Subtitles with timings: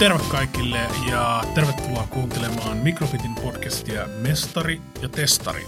[0.00, 0.78] Terve kaikille
[1.10, 5.62] ja tervetuloa kuuntelemaan Mikrofitin podcastia Mestari ja Testari.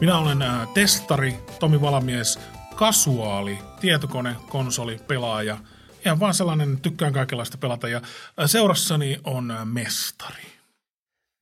[0.00, 2.38] Minä olen äh, testari, Tomi Valamies,
[2.76, 5.58] kasuaali, tietokone, konsoli, pelaaja.
[6.04, 10.42] Ihan vaan sellainen, tykkään kaikenlaista pelata ja äh, seurassani on äh, mestari.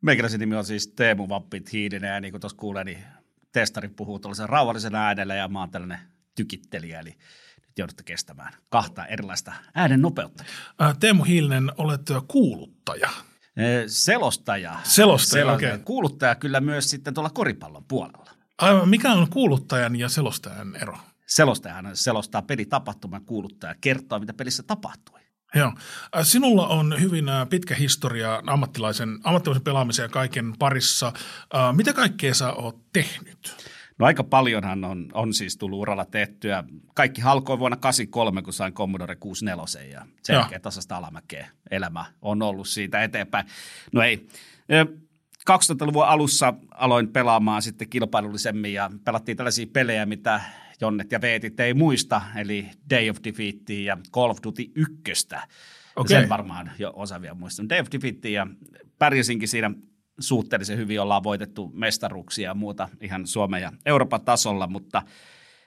[0.03, 3.05] Meikäläisen nimi on siis Teemu Vappit Hiidinen ja niin kuin tuossa kuulee, niin
[3.53, 5.99] testari puhuu tuollaisen rauhallisen äänellä ja mä oon tällainen
[6.35, 7.15] tykittelijä, eli
[7.79, 10.45] joudutte kestämään kahta erilaista äänen nopeutta.
[11.01, 13.11] Teemu Hiilinen, olet kuuluttaja.
[13.87, 14.77] Selostaja.
[14.83, 15.79] Selostaja, okei.
[15.79, 18.31] Kuuluttaja kyllä myös sitten tuolla koripallon puolella.
[18.59, 20.99] Aivan, mikä on kuuluttajan ja selostajan ero?
[21.27, 25.21] Selostajahan selostaa pelitapahtuman kuuluttaja kertoo, mitä pelissä tapahtui.
[25.55, 25.73] Joo.
[26.23, 31.13] Sinulla on hyvin pitkä historia ammattilaisen, ammattilaisen pelaamisen ja kaiken parissa.
[31.73, 33.69] Mitä kaikkea sä oot tehnyt?
[33.99, 36.65] No aika paljonhan on, on siis tullut uralla tehtyä.
[36.95, 42.69] Kaikki halkoi vuonna 83, kun sain Commodore 64 ja jälkeen tasasta alamäkeä elämä on ollut
[42.69, 43.47] siitä eteenpäin.
[43.93, 44.29] No ei.
[44.73, 44.87] Ö,
[45.51, 50.41] 2000-luvun alussa aloin pelaamaan sitten kilpailullisemmin ja pelattiin tällaisia pelejä, mitä
[50.81, 55.03] Jonnet ja Veetit ei muista, eli Day of Defeatia ja Call of Duty 1.
[55.97, 56.21] Okei.
[56.21, 57.69] Sen varmaan jo osa vielä muistan.
[57.69, 58.47] Day of Defeatia ja
[58.99, 59.71] pärjäsinkin siinä
[60.21, 65.03] suhteellisen hyvin, ollaan voitettu mestaruksia ja muuta ihan Suomen ja Euroopan tasolla, mutta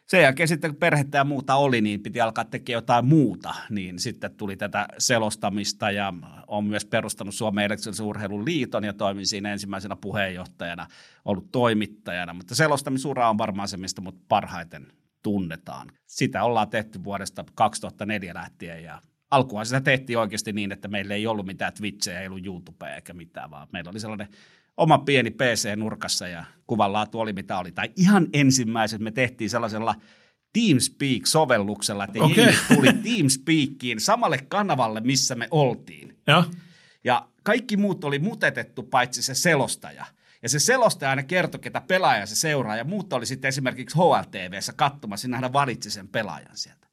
[0.07, 3.99] sen jälkeen sitten kun perhettä ja muuta oli, niin piti alkaa tekemään jotain muuta, niin
[3.99, 6.13] sitten tuli tätä selostamista ja
[6.47, 10.87] on myös perustanut Suomen elektronisen urheilun liiton ja toimin siinä ensimmäisenä puheenjohtajana,
[11.25, 14.87] ollut toimittajana, mutta selostamisura on varmaan se, mistä mut parhaiten
[15.23, 15.87] tunnetaan.
[16.07, 21.27] Sitä ollaan tehty vuodesta 2004 lähtien ja alkuun sitä tehtiin oikeasti niin, että meillä ei
[21.27, 24.27] ollut mitään Twitchejä, ei ollut YouTubea eikä mitään, vaan meillä oli sellainen
[24.77, 27.71] oma pieni PC nurkassa ja kuvanlaatu oli mitä oli.
[27.71, 29.95] Tai ihan ensimmäiset me tehtiin sellaisella
[30.57, 32.53] TeamSpeak-sovelluksella, että okay.
[32.75, 36.17] tuli TeamSpeakiin samalle kanavalle, missä me oltiin.
[36.27, 36.45] Joo.
[37.03, 40.05] Ja kaikki muut oli mutetettu paitsi se selostaja.
[40.43, 42.75] Ja se selostaja aina kertoi, ketä pelaaja se seuraa.
[42.75, 46.87] Ja muut oli sitten esimerkiksi HLTVssä katsomassa, niin hän valitsi sen pelaajan sieltä.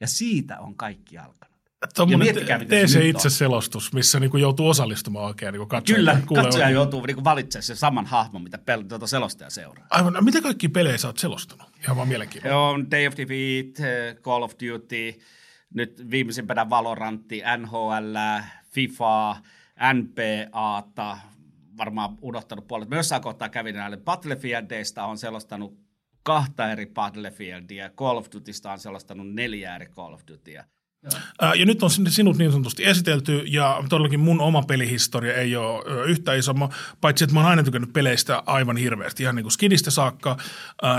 [0.00, 1.49] Ja siitä on kaikki alkanut.
[1.94, 5.96] Tuommoinen te- tee se itse selostus, missä niinku joutuu osallistumaan oikein niin katsoja.
[5.96, 6.74] Kyllä, katsoja oikein.
[6.74, 9.86] joutuu niin valitsemaan sen saman hahmon, mitä pel- tuota selostaja seuraa.
[9.90, 11.66] Aivan, no mitä kaikki pelejä sä oot selostanut?
[11.84, 12.58] Ihan vaan mielenkiintoista.
[12.58, 15.20] On Day of Defeat, eh, Call of Duty,
[15.74, 18.16] nyt viimeisimpänä Valorantti, NHL,
[18.70, 19.36] FIFA,
[19.94, 21.18] NBAta,
[21.76, 22.88] varmaan unohtanut puolet.
[22.88, 25.78] Mä jossain kohtaa kävin näille Battlefieldeista, on selostanut
[26.22, 30.64] kahta eri Battlefieldia, Call of Dutysta on selostanut neljä eri Call of Dutya.
[31.56, 36.34] Ja nyt on sinut niin sanotusti esitelty, ja todellakin mun oma pelihistoria ei ole yhtä
[36.34, 36.54] iso,
[37.00, 40.36] paitsi että mä oon aina tykännyt peleistä aivan hirveästi, ihan niin kuin skidistä saakka.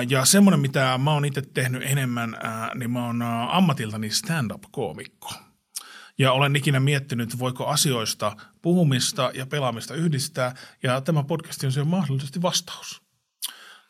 [0.10, 2.38] Ja semmoinen, mitä mä oon itse tehnyt enemmän,
[2.76, 5.34] niin mä oon ammatiltani stand-up-koomikko.
[6.18, 11.88] Ja olen ikinä miettinyt, voiko asioista puhumista ja pelaamista yhdistää, ja tämä podcast on siihen
[11.88, 13.01] mahdollisesti vastaus.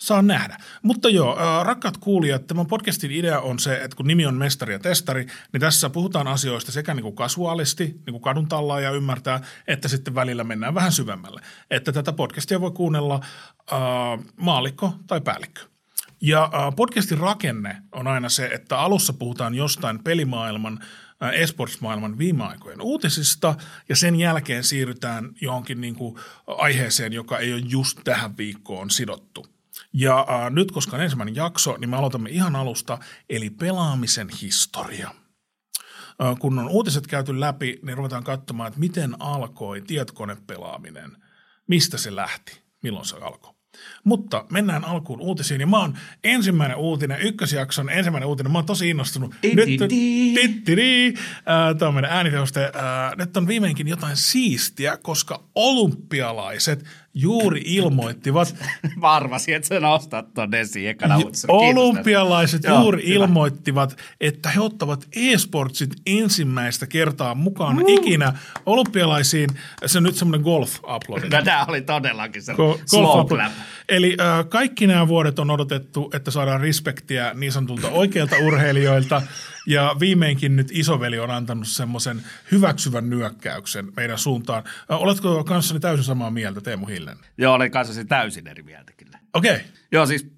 [0.01, 0.57] Saa nähdä.
[0.81, 4.79] Mutta joo, rakkaat kuulijat, tämän podcastin idea on se, että kun nimi on Mestari ja
[4.79, 9.87] Testari, niin tässä puhutaan asioista sekä niin kuin kasuaalisti, niin kuin kadun tallaaja ymmärtää, että
[9.87, 11.41] sitten välillä mennään vähän syvemmälle.
[11.71, 13.19] Että tätä podcastia voi kuunnella
[13.73, 13.79] äh,
[14.35, 15.61] maalikko tai päällikkö.
[16.21, 20.79] Ja äh, podcastin rakenne on aina se, että alussa puhutaan jostain pelimaailman,
[21.33, 23.55] esports-maailman viime aikojen uutisista,
[23.89, 26.15] ja sen jälkeen siirrytään johonkin niin kuin
[26.47, 29.50] aiheeseen, joka ei ole just tähän viikkoon sidottu.
[29.93, 32.97] Ja äh, nyt, koska on ensimmäinen jakso, niin me aloitamme ihan alusta,
[33.29, 35.11] eli pelaamisen historia.
[36.23, 41.17] Äh, kun on uutiset käyty läpi, niin ruvetaan katsomaan, että miten alkoi tietokonepelaaminen,
[41.67, 43.53] mistä se lähti, milloin se alkoi.
[44.03, 48.89] Mutta mennään alkuun uutisiin, ja mä oon ensimmäinen uutinen, ykkösjakson ensimmäinen uutinen, mä oon tosi
[48.89, 49.35] innostunut.
[51.79, 52.71] Tämä on meidän äänitehoste.
[53.17, 58.55] Nyt on viimeinkin jotain siistiä, koska olympialaiset juuri ilmoittivat,
[59.01, 61.19] Mä arvasin, että sä nostat ton esiin ekana.
[61.47, 63.13] Olympialaiset Joo, juuri hyvä.
[63.13, 68.33] ilmoittivat, että he ottavat e-sportsit ensimmäistä kertaa mukaan ikinä
[68.65, 69.49] olympialaisiin.
[69.85, 71.37] Se on nyt semmoinen golf-upload.
[71.37, 73.31] No, tää oli todellakin se Go- golf.
[73.89, 79.21] Eli äh, kaikki nämä vuodet on odotettu, että saadaan respektiä niin sanotulta oikeilta urheilijoilta.
[79.67, 82.21] Ja viimeinkin nyt isoveli on antanut semmoisen
[82.51, 84.63] hyväksyvän nyökkäyksen meidän suuntaan.
[84.91, 87.17] Äh, oletko kanssani täysin samaa mieltä, Teemu Hillen?
[87.37, 89.19] Joo, olen kanssasi täysin eri mieltä kyllä.
[89.33, 89.55] Okei.
[89.55, 89.65] Okay.
[89.91, 90.31] Joo, siis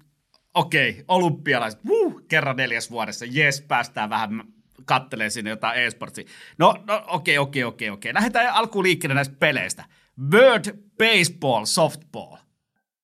[0.54, 4.44] okei, okay, olympialaiset, wuu, kerran neljäs vuodessa, jes, päästään vähän
[4.84, 6.24] kattelee sinne jotain e-sportsia.
[6.58, 8.14] No, no okei, okei, okei, okei.
[8.14, 9.84] Lähdetään alkuun liikkeelle näistä peleistä.
[10.32, 10.64] World
[10.98, 12.36] Baseball Softball.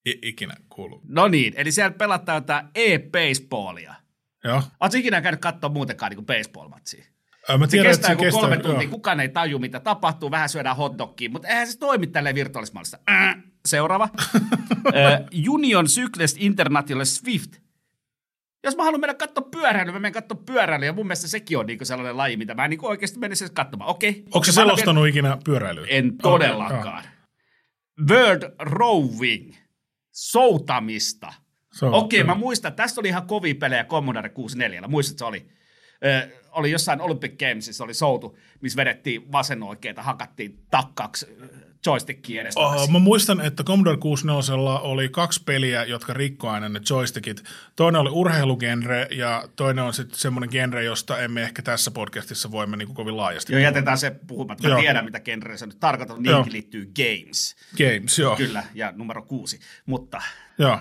[0.07, 1.01] I- ikinä kuuluu.
[1.09, 3.95] No niin, eli siellä pelataan jotain e-baseballia.
[4.45, 4.63] Joo.
[4.81, 7.05] Oletko ikinä käynyt katsoa muutenkaan niin baseball-matsia?
[7.59, 8.73] Mä tiedän, kestää se joku kolme kestää.
[8.73, 12.99] tuntia, kukaan ei taju, mitä tapahtuu, vähän syödään hotdogia, mutta eihän se toimi tälleen virtuaalismallissa.
[13.11, 13.37] Äh,
[13.67, 14.09] Seuraava.
[14.87, 17.57] Äh, Union Cyclist International Swift.
[18.65, 21.67] Jos mä haluan mennä katsoa pyöräilyä, mä menen katsoa pyöräilyä, ja mun mielestä sekin on
[21.67, 23.91] niinku sellainen laji, mitä mä en niinku oikeasti menisin edes katsomaan.
[23.91, 24.25] Okei.
[24.35, 25.83] Onko se selostanut ikinä pyöräilyä?
[25.87, 27.05] vielä- En todellakaan.
[28.11, 29.55] World Rowing.
[30.13, 31.33] Soutamista.
[31.73, 32.27] Se on- Okei, joo.
[32.27, 34.89] mä muistan, tästä oli ihan kovia pelejä Commodore 64.
[34.89, 35.49] Muistat, se oli?
[36.05, 42.41] Ö, oli jossain Olympic Gamesissa oli soutu, missä vedettiin vasen oikeita, hakattiin takkaaksi ö, joystickia
[42.41, 42.61] edestä.
[42.61, 47.43] Oh, mä muistan, että Commodore 64 oli kaksi peliä, jotka rikkoi aina ne joystickit.
[47.77, 52.77] Toinen oli urheilugenre ja toinen on sitten semmoinen genre, josta emme ehkä tässä podcastissa voimme
[52.77, 53.53] niin kovin laajasti.
[53.53, 54.69] Joo, jätetään se puhumatta.
[54.69, 54.81] Mä Joo.
[54.81, 56.17] tiedän, mitä genreä se nyt tarkoittaa.
[56.21, 56.35] Joo.
[56.35, 57.57] Niinkin liittyy Games.
[57.79, 58.37] Games, joo.
[58.37, 59.61] Kyllä, ja numero kuusi.
[59.87, 60.23] Mutta,
[60.59, 60.79] joo.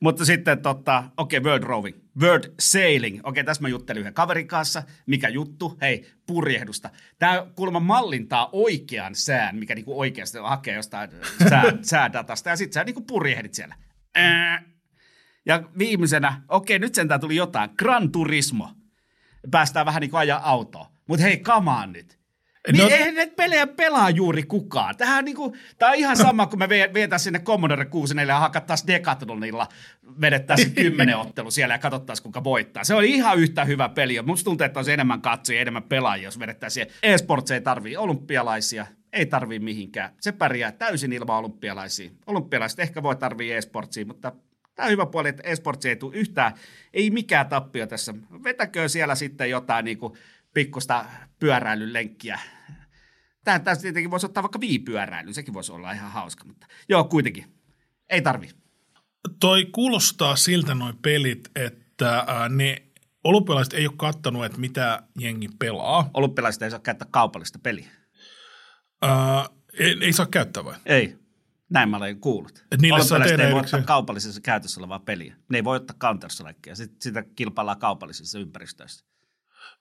[0.00, 1.96] Mutta sitten, tota, okei, okay, World Rowing.
[2.20, 3.16] World Sailing.
[3.18, 4.82] Okei, okay, tässä mä juttelin yhden kaverin kanssa.
[5.06, 5.78] Mikä juttu?
[5.80, 6.90] Hei, purjehdusta.
[7.18, 11.10] Tämä kuulemma mallintaa oikean sään, mikä niinku oikeasti hakee jostain
[11.48, 13.74] sää, säädatasta, ja sitten sä niinku purjehdit siellä.
[14.14, 14.62] Ää.
[15.46, 17.70] Ja viimeisenä, okei, nyt sentään tuli jotain.
[17.78, 18.70] Gran Turismo.
[19.50, 20.92] Päästään vähän niin kuin ajaa autoa.
[21.06, 22.19] Mutta hei, kamaan nyt.
[22.72, 24.96] Niin No- eihän näitä pelejä pelaa juuri kukaan.
[24.96, 28.38] Tämähän on, niinku, tää on ihan sama, kun me vie- vietäisiin sinne Commodore 64 ja
[28.40, 29.68] hakattaisiin Decathlonilla,
[30.20, 32.84] vedettäisiin kymmenen ottelu siellä ja katsottaisiin, kuka voittaa.
[32.84, 34.22] Se on ihan yhtä hyvä peli.
[34.22, 36.86] Musta tuntuu, että olisi enemmän katsojia, enemmän pelaajia, jos vedettäisiin.
[37.02, 40.10] E-sports ei tarvii olympialaisia, ei tarvii mihinkään.
[40.20, 42.10] Se pärjää täysin ilman olympialaisia.
[42.26, 44.32] Olympialaiset ehkä voi tarvii e-sportsia, mutta
[44.74, 46.52] Tämä on hyvä puoli, että esportsi ei tule yhtään,
[46.94, 48.14] ei mikään tappio tässä.
[48.44, 50.12] Vetäkö siellä sitten jotain niin kuin
[50.54, 51.04] pikkusta
[51.38, 52.40] pyöräilylenkkiä.
[53.44, 57.56] Tämä, tässä tietenkin voisi ottaa vaikka viipyöräilyn, sekin voisi olla ihan hauska, mutta joo, kuitenkin.
[58.08, 58.50] Ei tarvi.
[59.40, 62.82] Toi kuulostaa siltä noin pelit, että ne
[63.24, 66.10] olympialaiset ei ole kattanut, että mitä jengi pelaa.
[66.14, 67.90] Olympialaiset ei saa käyttää kaupallista peliä.
[69.02, 69.46] Ää,
[69.78, 70.74] ei, ei saa käyttää vai?
[70.86, 71.18] Ei.
[71.70, 72.64] Näin mä olen kuullut.
[72.70, 75.36] Et niille saa Olympialaiset tehdä ei voi ottaa kaupallisessa käytössä olevaa peliä.
[75.50, 76.30] Ne ei voi ottaa counter
[77.00, 79.04] sitä kilpaillaan kaupallisissa ympäristöissä.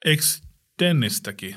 [0.06, 0.24] Eikö
[0.80, 1.56] tennistäkin?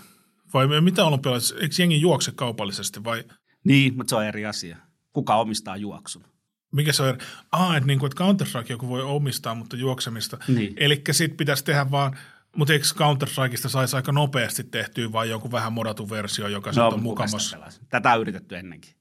[0.55, 3.25] Vai mitä olympialaiset, eikö jengi juokse kaupallisesti vai
[3.65, 4.77] Niin, mutta se on eri asia.
[5.13, 6.25] Kuka omistaa juoksun?
[6.73, 7.19] mikä se on?
[7.53, 10.39] Ah, että, niinku, että Counter-Strike joku voi omistaa, mutta juoksemista.
[10.49, 10.75] Niin.
[10.77, 12.17] Eli sitten pitäisi tehdä vaan,
[12.57, 16.93] mutta eikö Counter-Strikeista saisi aika nopeasti tehtyä vai joku vähän modattu versio, joka no, on
[16.93, 17.59] kuka mukamassa?
[17.89, 18.95] Tätä on yritetty ennenkin.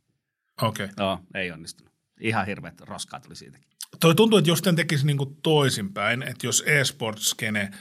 [0.62, 0.85] Okei.
[0.85, 1.06] Okay.
[1.06, 1.94] Joo, ei onnistunut.
[2.19, 3.67] Ihan hirveät roskaa tuli siitäkin.
[4.00, 7.71] Toi tuntuu, että jos tämän tekisi niinku toisinpäin, että jos e-sports-skene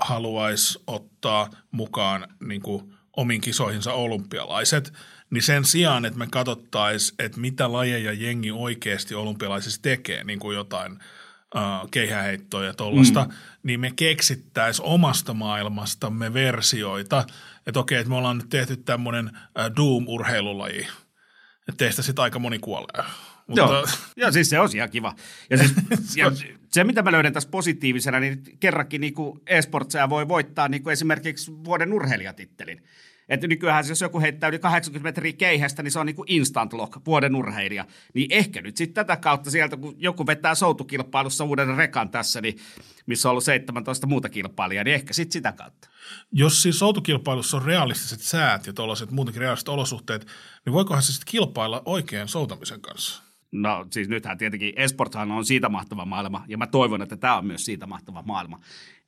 [0.00, 4.92] haluaisi ottaa mukaan niinku omiin kisoihinsa olympialaiset,
[5.30, 10.54] niin sen sijaan, että me katsottaisiin, että mitä lajeja jengi oikeasti olympialaisissa tekee, niin kuin
[10.56, 10.98] jotain
[11.56, 13.34] äh, keihäheittoa ja tollasta, mm.
[13.62, 17.24] niin me keksittäisiin omasta maailmastamme versioita,
[17.66, 20.86] että okei, että me ollaan nyt tehty tämmöinen äh, Doom-urheilulaji,
[21.68, 23.04] että teistä sitten aika moni kuolee.
[23.46, 23.86] Mutta, Joo.
[24.16, 25.14] Joo, siis se olisi ihan kiva.
[25.50, 25.72] Ja, siis,
[26.16, 26.32] ja
[26.72, 29.14] se, mitä mä löydän tässä positiivisena, niin kerrankin niin
[29.46, 32.82] e-sportseja voi voittaa niin kuin esimerkiksi vuoden urheilijatittelin.
[33.28, 36.72] Että nykyään jos joku heittää yli 80 metriä keihästä, niin se on niin kuin instant
[36.72, 37.84] lock, vuoden urheilija.
[38.14, 42.58] Niin ehkä nyt sitten tätä kautta sieltä, kun joku vetää soutukilpailussa uuden rekan tässä, niin
[43.06, 45.88] missä on ollut 17 muuta kilpailijaa, niin ehkä sitten sitä kautta.
[46.32, 50.26] Jos siis soutukilpailussa on realistiset säät ja tuollaiset muutenkin realistiset olosuhteet,
[50.64, 53.25] niin voikohan se sitten kilpailla oikean soutamisen kanssa?
[53.52, 57.46] No siis nythän tietenkin esporthan on siitä mahtava maailma, ja mä toivon, että tämä on
[57.46, 58.60] myös siitä mahtava maailma,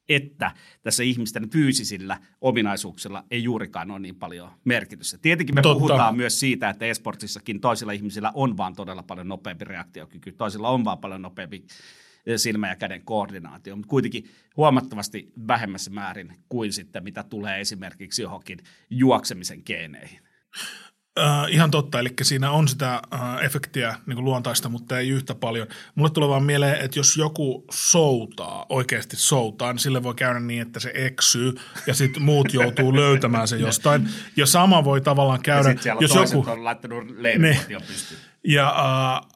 [0.09, 0.51] että
[0.83, 5.19] tässä ihmisten fyysisillä ominaisuuksilla ei juurikaan ole niin paljon merkitystä.
[5.19, 5.79] Tietenkin me Totta.
[5.79, 10.85] puhutaan myös siitä, että esportsissakin toisilla ihmisillä on vaan todella paljon nopeampi reaktiokyky, toisilla on
[10.85, 11.65] vaan paljon nopeampi
[12.27, 18.23] eh, silmä- ja käden koordinaatio, mutta kuitenkin huomattavasti vähemmässä määrin kuin sitten mitä tulee esimerkiksi
[18.23, 18.59] johonkin
[18.91, 20.21] juoksemisen geeneihin.
[21.19, 25.35] Äh, ihan totta, eli siinä on sitä äh, efektiä niin kuin luontaista, mutta ei yhtä
[25.35, 25.67] paljon.
[25.95, 30.63] Mulle tulee vaan mieleen, että jos joku soutaa, oikeasti soutaa, niin sille voi käydä niin,
[30.63, 31.55] että se eksyy
[31.87, 34.09] ja sitten muut joutuu löytämään se jostain.
[34.37, 36.51] Ja sama voi tavallaan Ja käydä, siellä jos joku...
[36.51, 38.21] on laittanut leivikotion pystyyn.
[38.45, 39.29] Ja, äh,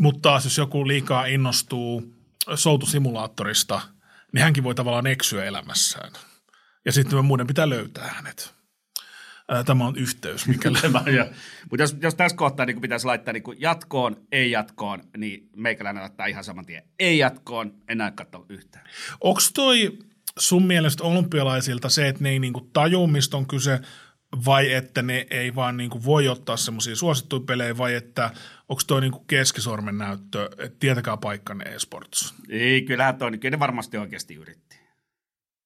[0.00, 2.14] mutta taas jos joku liikaa innostuu
[2.54, 3.80] soutusimulaattorista,
[4.32, 6.12] niin hänkin voi tavallaan eksyä elämässään.
[6.84, 8.55] Ja sitten muiden pitää löytää hänet.
[9.52, 10.70] Äh, Tämä on yhteys, mikä
[11.70, 16.26] Mutta jos, jos tässä kohtaa niin pitäisi laittaa niin jatkoon, ei jatkoon, niin meikäläinen laittaa
[16.26, 16.82] ihan saman tien.
[16.98, 18.86] Ei jatkoon, enää katso yhtään.
[19.20, 19.98] Onko toi
[20.38, 23.80] sun mielestä olympialaisilta se, että ne ei niinku tajua, mistä on kyse,
[24.46, 28.30] vai että ne ei vaan niinku voi ottaa semmoisia suosittuja pelejä, vai että
[28.68, 32.34] onko toi niinku keskisormen näyttö, että tietäkää paikkanne e-sports?
[32.48, 34.80] Ei, kyllähän toi, kyllä ne varmasti oikeasti yritti.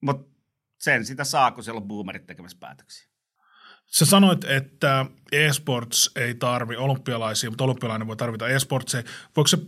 [0.01, 0.37] Mutta
[0.79, 3.10] sen sitä saa, kun siellä on boomerit tekemässä päätöksiä.
[3.91, 9.05] Sä sanoit, että esports ei tarvi olympialaisia, mutta olympialainen voi tarvita esportseja.
[9.37, 9.59] Voiko se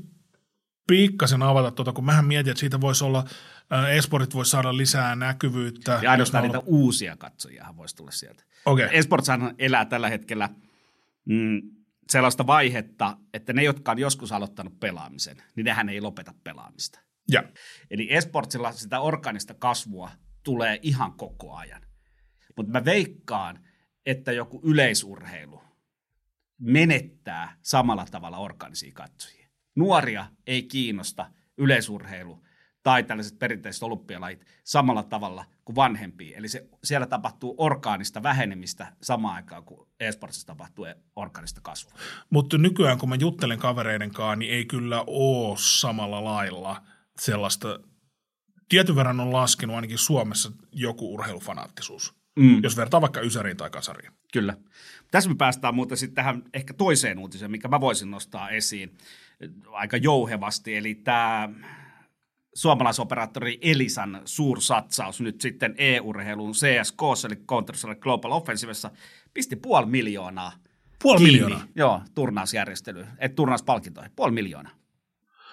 [0.87, 3.25] pikkasen avata tuota, kun mähän mietin, että siitä voisi olla,
[3.91, 5.99] esportit voisi saada lisää näkyvyyttä.
[6.03, 8.45] Ja ainoastaan niitä uusia katsojia voisi tulla sieltä.
[8.67, 8.89] Okay.
[8.93, 10.49] Esportshan elää tällä hetkellä
[11.25, 11.63] mm,
[12.11, 17.01] sellaista vaihetta, että ne, jotka on joskus aloittanut pelaamisen, niin nehän ei lopeta pelaamista.
[17.31, 17.45] Ja.
[17.91, 20.11] Eli esportsilla sitä organista kasvua
[20.43, 21.83] tulee ihan koko ajan.
[22.57, 23.59] Mutta mä veikkaan,
[24.07, 25.63] että joku yleisurheilu
[26.59, 29.49] menettää samalla tavalla organisia katsojia.
[29.77, 32.43] Nuoria ei kiinnosta yleisurheilu
[32.83, 36.39] tai tällaiset perinteiset olympialajit samalla tavalla kuin vanhempia.
[36.39, 41.93] Eli se, siellä tapahtuu orgaanista vähenemistä samaan aikaan, kuin esportsissa tapahtuu orgaanista kasvua.
[42.31, 46.83] Mutta nykyään, kun mä juttelen kavereiden kanssa, niin ei kyllä ole samalla lailla
[47.21, 47.81] sellaista,
[48.69, 52.63] tietyn verran on laskenut ainakin Suomessa joku urheilufanaattisuus, mm.
[52.63, 54.13] jos vertaa vaikka Ysäriin tai Kasariin.
[54.33, 54.57] Kyllä.
[55.11, 58.97] Tässä me päästään muuten sitten tähän ehkä toiseen uutiseen, mikä mä voisin nostaa esiin
[59.71, 61.49] aika jouhevasti, eli tämä
[62.55, 68.91] suomalaisoperaattori Elisan suursatsaus nyt sitten e-urheiluun CSK, eli Counter Global Offensivessa,
[69.35, 70.53] pisti puoli miljoonaa
[71.03, 71.33] Puoli kiinni.
[71.33, 71.67] miljoonaa?
[71.75, 74.73] Joo, turnausjärjestely, et turnauspalkintoihin, puoli miljoonaa.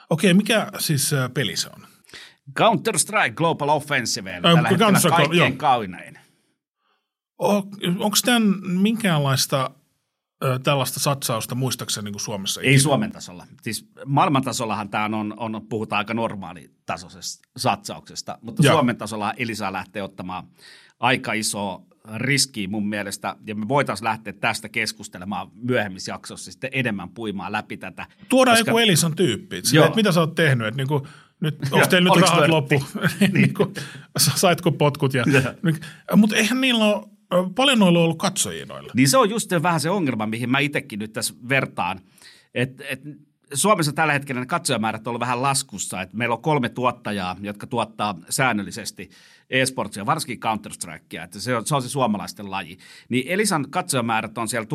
[0.10, 1.88] Okei, mikä siis peli se on?
[2.60, 6.19] Counter-Strike Global Offensive, eli tällä hetkellä kaikkein kaunein.
[7.40, 9.72] Onko tämän minkäänlaista
[10.64, 12.62] tällaista satsausta muistaakseni niin kuin Suomessa?
[12.62, 13.48] Ei Suomen tasolla.
[13.62, 18.74] Siis maailman tasollahan tämä on, on, puhutaan aika normaalitasoisesta satsauksesta, mutta Joo.
[18.74, 20.44] Suomen tasolla Elisa lähtee ottamaan
[21.00, 21.84] aika iso
[22.16, 27.78] riski mun mielestä, ja me voitaisiin lähteä tästä keskustelemaan myöhemmissä jaksossa sitten enemmän puimaan läpi
[27.78, 28.06] tätä.
[28.30, 28.72] Tuodaan koska...
[28.72, 31.04] joku Elisan tyyppi, että mitä sä oot tehnyt, että niin kuin,
[31.40, 32.84] nyt, onko teillä nyt rahat loppu,
[33.34, 33.74] niin kuin,
[34.18, 35.24] saitko potkut, ja,
[36.16, 37.19] mutta eihän niillä ole
[37.56, 38.92] Paljon noilla on ollut katsojia noilla.
[38.96, 42.00] Niin se on just vähän se ongelma, mihin mä itsekin nyt tässä vertaan.
[42.54, 43.02] Et, et
[43.54, 46.02] Suomessa tällä hetkellä ne katsojamäärät on ollut vähän laskussa.
[46.02, 49.10] Et meillä on kolme tuottajaa, jotka tuottaa säännöllisesti
[49.50, 52.78] e-sportsia, varsinkin Counter-Strikea, että se on, se on se suomalaisten laji.
[53.10, 54.68] Niin Elisan katsojamäärät on siellä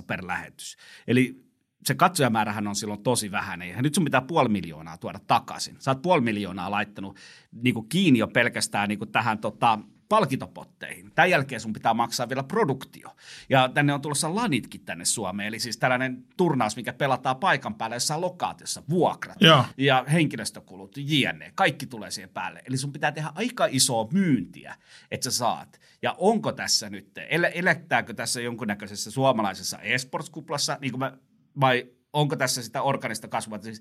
[0.00, 0.76] 1000-2000 per lähetys.
[1.06, 1.44] Eli
[1.86, 3.62] se katsojamäärähän on silloin tosi vähän.
[3.62, 5.76] Ja nyt sun pitää puoli miljoonaa tuoda takaisin.
[5.78, 7.16] Sä oot puoli miljoonaa laittanut
[7.52, 11.12] niin kuin kiinni jo pelkästään niin kuin tähän tota, palkintopotteihin.
[11.14, 13.08] Tämän jälkeen sun pitää maksaa vielä produktio.
[13.48, 17.96] Ja tänne on tulossa lanitkin tänne Suomeen, eli siis tällainen turnaus, mikä pelataan paikan päällä
[17.96, 21.52] jossain lokaatiossa, vuokrat ja, ja henkilöstökulut, jne.
[21.54, 22.62] Kaikki tulee siihen päälle.
[22.66, 24.76] Eli sun pitää tehdä aika isoa myyntiä,
[25.10, 25.80] että sä saat.
[26.02, 31.18] Ja onko tässä nyt, el- elättääkö tässä jonkunnäköisessä suomalaisessa esports-kuplassa, niin kuin mä,
[31.60, 33.58] vai onko tässä sitä organista kasvua?
[33.62, 33.80] Siis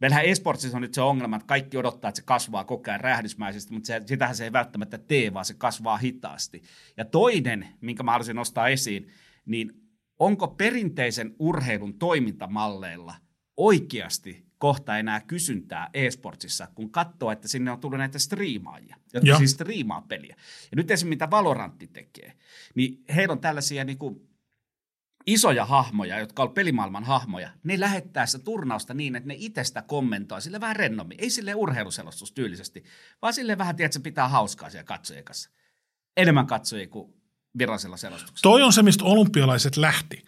[0.00, 3.72] Meillähän esportsissa on nyt se ongelma, että kaikki odottaa, että se kasvaa koko ajan räjähdysmäisesti,
[3.72, 6.62] mutta se, sitähän se ei välttämättä tee, vaan se kasvaa hitaasti.
[6.96, 9.08] Ja toinen, minkä mä haluaisin nostaa esiin,
[9.46, 9.72] niin
[10.18, 13.14] onko perinteisen urheilun toimintamalleilla
[13.56, 19.38] oikeasti kohta enää kysyntää e-sportsissa, kun katsoo, että sinne on tullut näitä striimaajia, jotka Joo.
[19.38, 20.36] siis striimaa peliä.
[20.70, 22.32] Ja nyt esimerkiksi mitä Valorantti tekee,
[22.74, 24.27] niin heillä on tällaisia niin kuin
[25.26, 30.42] isoja hahmoja, jotka on pelimaailman hahmoja, ne lähettää sitä turnausta niin, että ne itsestä kommentoi
[30.42, 31.18] sille vähän rennommin.
[31.20, 32.84] Ei sille urheiluselostus tyylisesti,
[33.22, 35.50] vaan sille vähän, tiedät, että se pitää hauskaa siellä katsojien kanssa.
[36.16, 37.14] Enemmän katsojia kuin
[37.58, 38.42] virallisella selostuksella.
[38.42, 40.24] Toi on se, mistä olympialaiset lähti.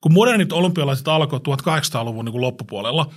[0.00, 3.12] Kun modernit olympialaiset alkoi 1800-luvun niin loppupuolella,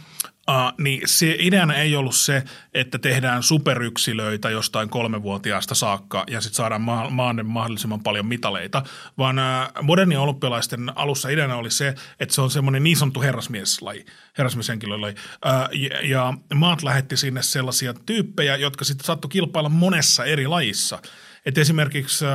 [0.49, 6.55] Uh, niin se ideana ei ollut se, että tehdään superyksilöitä jostain kolmevuotiaasta saakka ja sitten
[6.55, 8.83] saadaan ma- maan mahdollisimman paljon mitaleita,
[9.17, 14.05] vaan uh, moderni olympialaisten alussa ideana oli se, että se on semmoinen niin sanottu herrasmieslaji,
[14.37, 15.15] herrasmieshenkilölaji.
[15.15, 21.01] Uh, ja, ja maat lähetti sinne sellaisia tyyppejä, jotka sitten saattoi kilpailla monessa eri lajissa.
[21.45, 22.25] Et esimerkiksi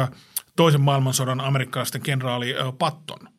[0.57, 3.29] toisen maailmansodan amerikkalaisten kenraali Patton–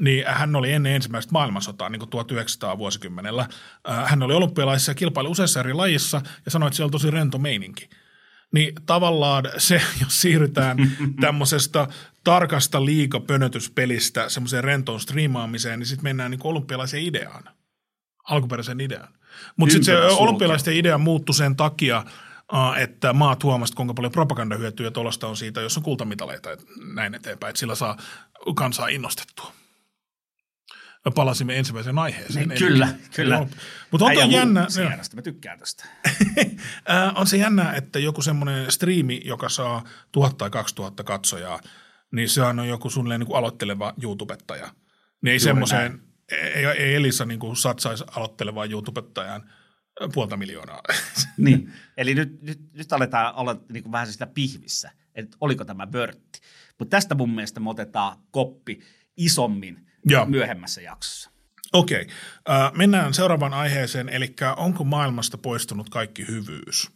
[0.00, 3.48] niin hän oli ennen ensimmäistä maailmansotaa niin kuin 1900 vuosikymmenellä.
[3.90, 7.10] Äh, hän oli olympialaisissa ja kilpaili useissa eri lajissa ja sanoi, että siellä on tosi
[7.10, 7.90] rento meininki.
[8.52, 10.78] Niin tavallaan se, jos siirrytään
[11.20, 11.88] tämmöisestä
[12.24, 17.44] tarkasta liikapönötyspelistä semmoiseen rentoon striimaamiseen, niin sitten mennään niin olympialaiseen ideaan,
[18.24, 19.14] alkuperäisen ideaan.
[19.56, 22.04] Mutta sitten se olympialaisten idea muuttui sen takia,
[22.54, 26.56] äh, että maat huomasivat, kuinka paljon propagandahyötyä tuollaista on siitä, jos on kultamitaleita ja
[26.94, 27.96] näin eteenpäin, että sillä saa
[28.54, 29.52] kansaa innostettua
[31.14, 32.48] palasimme ensimmäiseen aiheeseen.
[32.48, 33.46] Niin, kyllä, Eli, kyllä.
[33.90, 34.66] Mutta on on jännä.
[34.68, 35.84] Sijärjestä, mä tykkään tästä.
[37.20, 41.60] on se jännä, että joku semmoinen striimi, joka saa tuhat tai kaksi tuhatta katsojaa,
[42.12, 44.74] niin se on joku suunnilleen niin kuin aloitteleva YouTubettaja.
[45.22, 49.50] Niin ei semmoiseen, ei, ei Elisa niin kuin satsaisi aloittelevaan YouTubettajan,
[50.14, 50.80] puolta miljoonaa.
[51.36, 55.92] Niin, eli nyt, nyt, nyt aletaan olla niin kuin vähän sitä pihvissä, että oliko tämä
[55.92, 56.40] vörtti.
[56.78, 58.80] Mutta tästä mun mielestä me otetaan koppi
[59.16, 60.26] isommin Joo.
[60.26, 61.30] myöhemmässä jaksossa.
[61.72, 62.70] Okei, okay.
[62.74, 66.90] mennään seuraavaan aiheeseen, eli onko maailmasta poistunut kaikki hyvyys?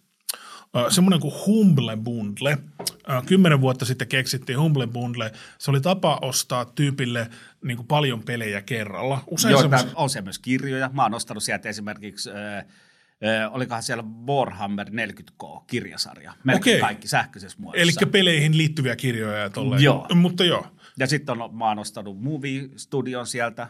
[0.89, 2.59] Semmoinen kuin Humble Bundle.
[3.27, 5.33] Kymmenen vuotta sitten keksittiin Humble Bundle.
[5.59, 7.31] Se oli tapa ostaa tyypille
[7.65, 9.25] niin kuin paljon pelejä kerralla.
[9.27, 9.87] Usein Joo, semmos...
[9.95, 10.91] on siellä myös kirjoja.
[10.93, 16.33] Mä oon ostanut sieltä esimerkiksi, äh, äh, olikohan siellä Warhammer 40K-kirjasarja.
[16.45, 16.81] Melkein Okei.
[16.81, 17.83] kaikki sähköisessä muodossa.
[17.83, 19.83] Eli peleihin liittyviä kirjoja ja tolleen.
[19.83, 20.07] Joo.
[20.15, 20.67] Mutta joo.
[20.99, 23.69] Ja sitten on, mä oon ostanut Movie Studion sieltä.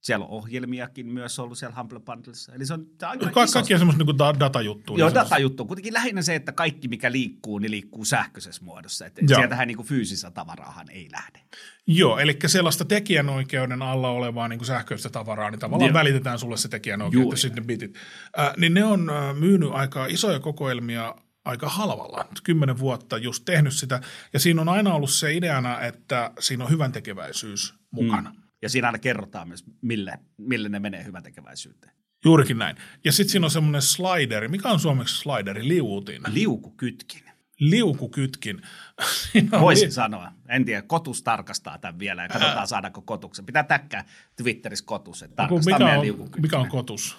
[0.00, 2.52] Siellä on ohjelmiakin myös ollut siellä Humble Bundlessa.
[2.54, 4.98] Eli se on aika Ka- kaikki on semmoista niin da- datajuttua.
[4.98, 5.64] Joo, datajuttu.
[5.64, 9.06] Kuitenkin lähinnä se, että kaikki mikä liikkuu, niin liikkuu sähköisessä muodossa.
[9.06, 9.38] Et Joo.
[9.38, 11.40] sieltähän niin fyysistä tavaraahan ei lähde.
[11.86, 15.94] Joo, eli sellaista tekijänoikeuden alla olevaa niin kuin sähköistä tavaraa, niin tavallaan Joo.
[15.94, 17.94] välitetään sulle se tekijänoikeus sitten bitit.
[18.38, 21.14] Äh, niin ne on äh, myynyt aika isoja kokoelmia
[21.46, 22.28] aika halvalla.
[22.44, 24.00] Kymmenen vuotta just tehnyt sitä.
[24.32, 28.30] Ja siinä on aina ollut se ideana, että siinä on hyvän tekeväisyys mukana.
[28.30, 28.42] Mm.
[28.62, 31.92] Ja siinä aina kerrotaan myös, mille, mille ne menee hyvän tekeväisyyteen.
[32.24, 32.76] Juurikin näin.
[33.04, 34.48] Ja sitten siinä on semmoinen slideri.
[34.48, 35.68] Mikä on suomeksi slideri?
[35.68, 36.22] Liuutin.
[36.28, 37.22] Liukukytkin.
[37.60, 38.62] Liukukytkin.
[39.60, 40.32] Voisin li- sanoa.
[40.48, 43.46] En tiedä, kotus tarkastaa tämän vielä ja katsotaan saadaanko kotuksen.
[43.46, 44.04] Pitää täkkää
[44.36, 47.16] Twitterissä kotus, että Kun tarkastaa mikä, on, mikä on kotus?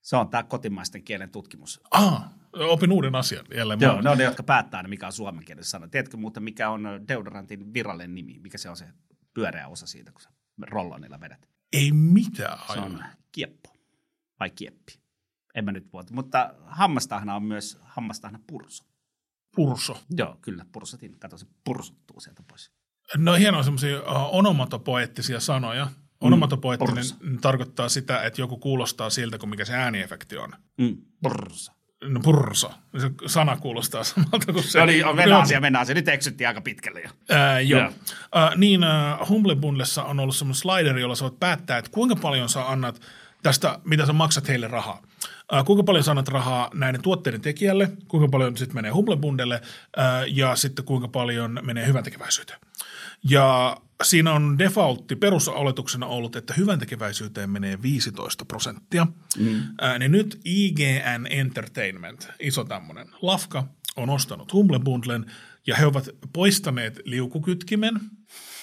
[0.00, 1.80] Se on tämä kotimaisten kielen tutkimus.
[1.90, 3.80] Ah, opin uuden asian jälleen.
[3.80, 5.88] Joo, ne on ne, jotka päättää, mikä on suomen kielessä sana.
[5.88, 8.38] Tiedätkö muuten, mikä on deodorantin virallinen nimi?
[8.38, 8.84] Mikä se on se
[9.34, 10.28] pyöreä osa siitä, kun sä
[10.62, 11.48] rollonilla vedät?
[11.72, 12.84] Ei mitään Se aivan.
[12.92, 13.76] on kieppo
[14.40, 15.00] vai kieppi.
[15.54, 16.14] En mä nyt vuota.
[16.14, 18.84] Mutta hammastahna on myös hammastahna purso.
[19.56, 20.02] Purso.
[20.10, 21.18] Joo, kyllä, pursotin.
[21.18, 22.70] Kato, se pursuttuu sieltä pois.
[23.16, 24.04] No hienoa semmoisia uh,
[24.38, 25.88] onomatopoeettisia sanoja.
[26.20, 27.40] Onomatopoettinen purso.
[27.40, 30.52] tarkoittaa sitä, että joku kuulostaa siltä, kuin mikä se ääniefekti on.
[30.78, 31.72] Mm, purso.
[32.04, 32.72] No purso.
[32.98, 34.70] Se sana kuulostaa samalta kuin se.
[34.70, 35.94] Se oli, mennään asia, mennään asia.
[35.94, 37.10] Nyt eksyttiin aika pitkälle jo.
[37.28, 37.80] Ää, joo.
[37.80, 37.92] Joo.
[38.34, 42.16] Ää, niin ää, Humble Bundlessa on ollut semmoinen slideri, jolla sä voit päättää, että kuinka
[42.16, 43.00] paljon sä annat
[43.42, 45.02] tästä, mitä sä maksat heille rahaa.
[45.52, 49.60] Ää, kuinka paljon sä annat rahaa näiden tuotteiden tekijälle, kuinka paljon sitten menee Humble Bundelle
[49.96, 52.58] ää, ja sitten kuinka paljon menee hyvän tekeväisyyteen.
[53.24, 59.06] Ja siinä on defaultti perusoletuksena ollut, että hyvän tekeväisyyteen menee 15 prosenttia.
[59.38, 59.62] Mm.
[59.80, 63.64] Ää, niin nyt IGN Entertainment, iso tämmöinen lafka,
[63.96, 65.26] on ostanut Humble Bundlen
[65.66, 67.94] ja he ovat poistaneet liukukytkimen.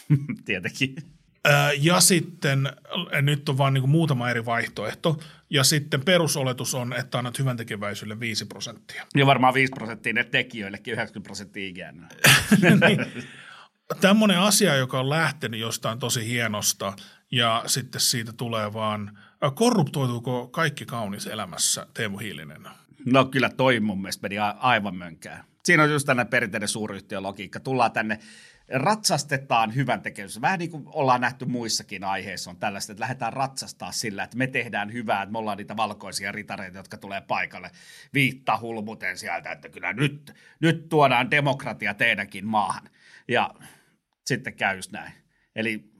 [0.45, 0.95] Tietenkin.
[1.45, 2.69] Ää, Ja sitten
[3.21, 5.19] nyt on vain niin muutama eri vaihtoehto.
[5.49, 9.05] Ja sitten perusoletus on, että annat hyvän tekeväisyydelle 5 prosenttia.
[9.15, 12.07] Ja varmaan 5 prosenttia ne tekijöillekin, 90 prosenttia IGN.
[14.01, 16.93] Tämmöinen asia, joka on lähtenyt jostain tosi hienosta
[17.31, 22.67] ja sitten siitä tulee vaan, ää, korruptoituuko kaikki kaunis elämässä Teemu Hiilinen?
[23.05, 25.43] No kyllä toi mun mielestä meni aivan mönkään.
[25.63, 27.59] Siinä on just tämmöinen perinteinen suuryhtiölogiikka.
[27.59, 28.19] Tullaan tänne,
[28.69, 30.41] ratsastetaan hyvän tekemisen.
[30.41, 34.47] Vähän niin kuin ollaan nähty muissakin aiheissa on tällaista, että lähdetään ratsastaa sillä, että me
[34.47, 37.71] tehdään hyvää, että me ollaan niitä valkoisia ritareita, jotka tulee paikalle
[38.13, 42.89] viitta hulmuten sieltä, että kyllä nyt, nyt tuodaan demokratia teidänkin maahan.
[43.27, 43.53] Ja
[44.27, 45.11] sitten käy just näin.
[45.55, 45.91] Eli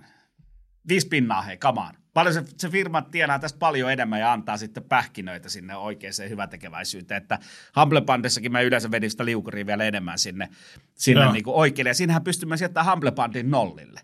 [0.88, 1.96] viisi pinnaa, hei, kamaan.
[2.14, 7.22] Paljon se, se firma tienaa tästä paljon enemmän ja antaa sitten pähkinöitä sinne oikeaan hyväntekeväisyyteen.
[7.22, 7.40] Että
[7.80, 10.50] Humble Bandissakin mä yleensä vedin sitä liukuria vielä enemmän sinne,
[10.96, 11.32] sinne Joo.
[11.32, 11.90] niin kuin oikealle.
[11.90, 14.02] Ja siinähän pystymme myös jättämään Humble Bandin nollille.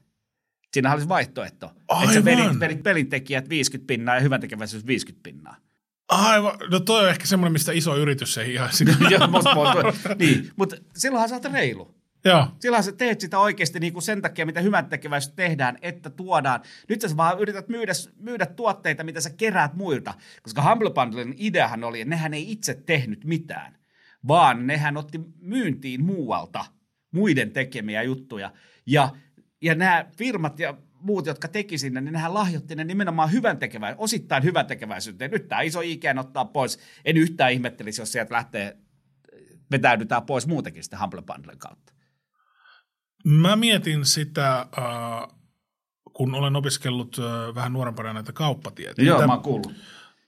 [0.74, 1.66] Siinähän olisi vaihtoehto.
[1.66, 2.26] Että sä Aivan.
[2.26, 5.58] vedit, vedit pelintekijät 50 pinnaa ja hyväntekeväisyys 50 pinnaa.
[6.08, 8.92] Aivan, no toi on ehkä semmoinen, mistä iso yritys ei ihan sitä.
[9.10, 12.03] Joo, musta- niin, mutta silloinhan sä oot reilu.
[12.26, 16.10] Joo, Silloin sä teet sitä oikeasti niin kuin sen takia, mitä hyvän tekeväisyys tehdään, että
[16.10, 16.62] tuodaan.
[16.90, 20.14] Nyt sä vaan yrität myydä, myydä tuotteita, mitä sä keräät muilta.
[20.44, 23.78] Koska Humble Bundlen ideahan oli, että nehän ei itse tehnyt mitään,
[24.28, 26.66] vaan nehän otti myyntiin muualta
[27.12, 28.54] muiden tekemiä juttuja.
[28.86, 29.10] Ja,
[29.62, 33.96] ja nämä firmat ja muut, jotka teki sinne, niin nehän lahjoitti ne nimenomaan hyvän tekevä,
[33.98, 35.32] osittain hyvän tekeväisyyteen.
[35.32, 36.80] Nyt tämä iso IGN ottaa pois.
[37.06, 38.78] En yhtään ihmettelisi, jos sieltä lähtee,
[39.72, 41.93] vetäydytään pois muutenkin sitten Humble Bundlen kautta.
[43.24, 45.38] Mä mietin sitä, äh,
[46.14, 49.10] kun olen opiskellut äh, vähän nuorempana näitä kauppatieteitä.
[49.10, 49.74] Joo, mä oon kuullut.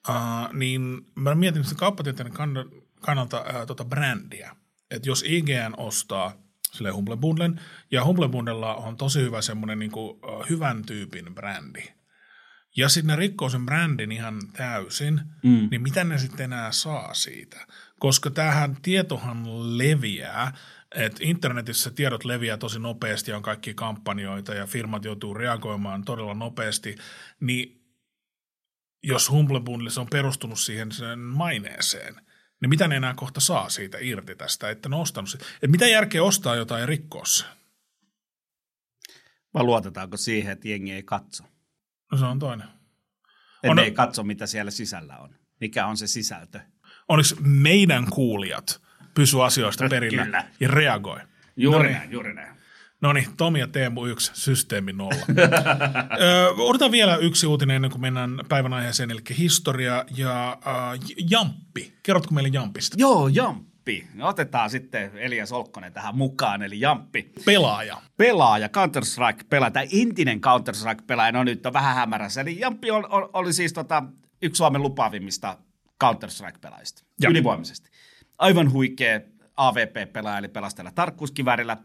[0.10, 4.56] Uh, niin mä mietin sitä kauppatieteen kann- kannalta uh, tota brändiä.
[4.92, 6.34] Että jos IGN ostaa
[6.72, 11.84] sille Humble Bundlen, ja Humble Bundlella on tosi hyvä semmoinen niin uh, hyvän tyypin brändi,
[12.78, 15.68] ja sitten ne rikkoo sen brändin ihan täysin, mm.
[15.72, 17.68] niin mitä ne sitten enää saa siitä?
[18.00, 20.54] Koska tämähän tietohan leviää,
[20.96, 26.96] että internetissä tiedot leviää tosi nopeasti, on kaikki kampanjoita ja firmat joutuu reagoimaan todella nopeasti,
[27.40, 27.82] niin
[29.04, 32.16] jos Humble Bundle on perustunut siihen sen maineeseen,
[32.62, 35.46] niin mitä ne enää kohta saa siitä irti tästä, että ne ostanut sitä.
[35.56, 37.46] Että mitä järkeä ostaa jotain ja rikkoa se?
[39.54, 41.44] Vai luotetaanko siihen, että jengi ei katso?
[42.12, 42.68] No se on toinen.
[42.68, 45.36] Että On- ei katso, mitä siellä sisällä on.
[45.60, 46.60] Mikä on se sisältö?
[47.08, 48.85] Onneksi meidän kuulijat
[49.16, 50.44] pysy asioista perillä Kyllä.
[50.60, 51.20] ja reagoi.
[51.58, 51.98] Juuri Noniin.
[51.98, 52.56] näin, juuri näin.
[53.02, 55.12] No niin, Tomi ja Teemu 1, systeemi 0.
[56.22, 61.00] Ö, otetaan vielä yksi uutinen ennen kuin mennään päivän aiheeseen, eli historia ja äh,
[61.30, 61.94] Jamppi.
[62.04, 62.96] Kerrotko meille Jampista?
[63.00, 64.08] Joo, Jamppi.
[64.22, 67.32] Otetaan sitten Elias Olkkonen tähän mukaan, eli Jamppi.
[67.46, 68.02] Pelaaja.
[68.18, 72.42] pelaaja, Counter-Strike-pelaaja, tai entinen Counter-Strike-pelaaja, no nyt on vähän hämärässä.
[72.42, 74.04] Eli Jamppi on, on, oli siis tota,
[74.42, 75.58] yksi Suomen lupaavimmista
[76.04, 77.90] Counter-Strike-pelaajista, ylivoimaisesti.
[78.38, 79.20] Aivan huikea
[79.58, 81.78] AVP-pelaaja, eli pelasi tällä tarkkuuskivärillä,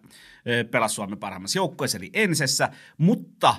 [0.48, 3.54] ö, pelasi Suomen parhaimmassa joukkueessa, eli Ensessä, mutta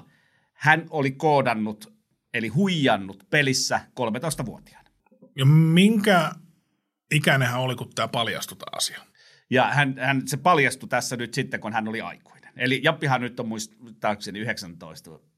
[0.53, 1.93] hän oli koodannut,
[2.33, 4.89] eli huijannut pelissä 13-vuotiaana.
[5.35, 6.31] Ja minkä
[7.11, 9.01] ikäinen hän oli, kun tämä paljastui tämä asia?
[9.49, 12.53] Ja hän, hän, se paljastui tässä nyt sitten, kun hän oli aikuinen.
[12.57, 14.39] Eli Jappihan nyt on muistaakseni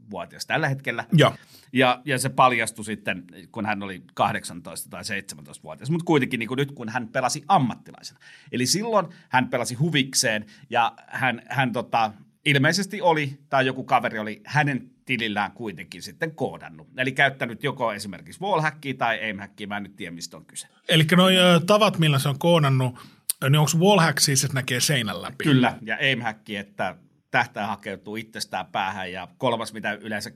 [0.03, 1.05] 19-vuotias tällä hetkellä.
[1.17, 1.37] Ja.
[1.73, 6.57] Ja, ja se paljastui sitten, kun hän oli 18 tai 17-vuotias, mutta kuitenkin niin kuin
[6.57, 8.19] nyt, kun hän pelasi ammattilaisena.
[8.51, 12.13] Eli silloin hän pelasi huvikseen ja hän, hän tota,
[12.45, 16.87] ilmeisesti oli, tai joku kaveri oli hänen tilillään kuitenkin sitten koodannut.
[16.97, 20.67] Eli käyttänyt joko esimerkiksi wallhackia tai aimhackia, mä en nyt tiedä, mistä on kyse.
[20.89, 21.35] Eli noi
[21.67, 22.99] tavat, millä se on koodannut,
[23.43, 25.43] niin onko wallhack siis, että näkee seinän läpi?
[25.43, 26.95] Kyllä, ja aimhack, että
[27.33, 30.31] tähtää hakeutuu itsestään päähän, ja kolmas, mitä yleensä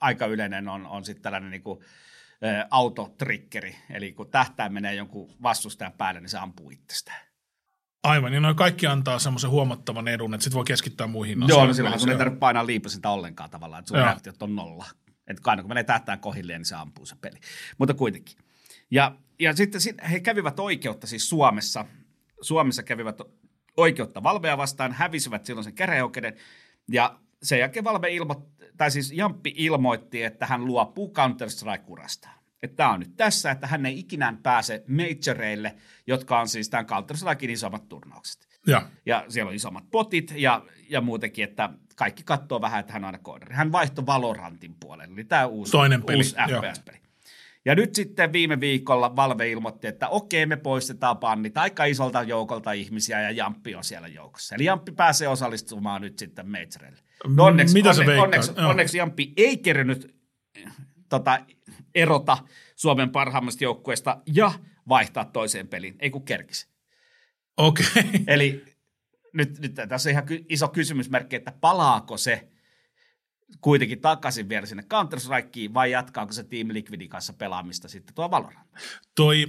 [0.00, 1.80] aika yleinen on, on sitten tällainen niin kuin,
[2.44, 7.20] ä, autotrikkeri, eli kun tähtää menee jonkun vastustajan päälle, niin se ampuu itsestään.
[8.02, 11.68] Aivan, ja noin kaikki antaa semmoisen huomattavan edun, että sit voi keskittyä muihin Joo, asioihin.
[11.68, 14.06] no silloin sun ei tarvitse painaa liipasinta ollenkaan tavallaan, että sun Joo.
[14.06, 14.86] reaktiot on nolla.
[15.26, 17.38] Että aina kun menee tähtään kohilleen, niin se ampuu se peli.
[17.78, 18.36] Mutta kuitenkin.
[18.90, 21.84] Ja, ja sitten sit he kävivät oikeutta siis Suomessa.
[22.40, 23.20] Suomessa kävivät
[23.80, 26.34] oikeutta Valvea vastaan, hävisivät silloin sen käräjäoikeuden.
[26.88, 32.40] Ja sen jälkeen Valve ilmoitti, tai siis Jamppi ilmoitti, että hän luopuu Counter-Strike-urastaan.
[32.62, 36.86] Että tämä on nyt tässä, että hän ei ikinä pääse majoreille, jotka on siis tämän
[36.86, 38.82] Counter-Strikein isommat turnaukset Ja.
[39.06, 43.06] ja siellä on isommat potit ja, ja muutenkin, että kaikki katsoo vähän, että hän on
[43.06, 43.54] aina koodari.
[43.54, 46.36] Hän vaihtoi Valorantin puolelle, eli tämä uusi, Toinen peli, uusi.
[46.36, 47.00] FPS-peli.
[47.64, 52.72] Ja nyt sitten viime viikolla Valve ilmoitti, että okei, me poistetaan pannit aika isolta joukolta
[52.72, 54.54] ihmisiä ja Jamppi on siellä joukossa.
[54.54, 57.00] Eli Jamppi pääsee osallistumaan nyt sitten Majoreille.
[57.26, 57.90] No onneksi, Mitä
[58.22, 58.70] onneksi, Joo.
[58.70, 60.16] onneksi Jamppi ei kerännyt
[61.08, 61.40] tota,
[61.94, 62.38] erota
[62.76, 64.52] Suomen parhaimmasta joukkueesta ja
[64.88, 66.68] vaihtaa toiseen peliin, ei kun kerkisi.
[67.56, 67.86] Okei.
[68.26, 68.64] Eli
[69.32, 72.48] nyt, nyt tässä on ihan iso kysymysmerkki, että palaako se
[73.60, 78.68] kuitenkin takaisin vielä sinne Counter-Strikeen vai jatkaako se Team Liquidin kanssa pelaamista sitten tuo Valorant?
[79.14, 79.46] Toi,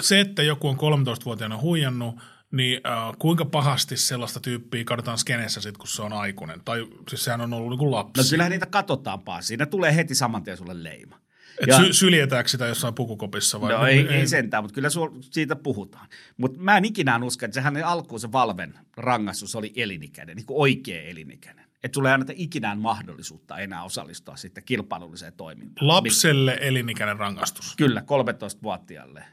[0.00, 2.14] se, että joku on 13-vuotiaana huijannut,
[2.52, 6.60] niin äh, kuinka pahasti sellaista tyyppiä katsotaan skeneessä sit, kun se on aikuinen?
[6.64, 8.22] Tai siis sehän on ollut niin kuin lapsi.
[8.22, 9.40] No kyllähän niitä katsotaanpa.
[9.42, 11.20] Siinä tulee heti saman tien sulle leima.
[11.60, 13.72] Et Ja- sy- syljetäänkö sitä jossain pukukopissa vai?
[13.72, 16.08] No ei, ei sentään, mutta kyllä sul, siitä puhutaan.
[16.36, 20.60] Mutta mä en ikinä usko, että sehän alkuun se Valven rangaistus oli elinikäinen, niin kuin
[20.60, 21.69] oikea elinikäinen.
[21.84, 25.88] Että sulle ei anneta ikinä mahdollisuutta enää osallistua sitten kilpailulliseen toimintaan.
[25.88, 27.76] Lapselle elinikäinen rangaistus.
[27.76, 29.24] Kyllä, 13-vuotiaalle.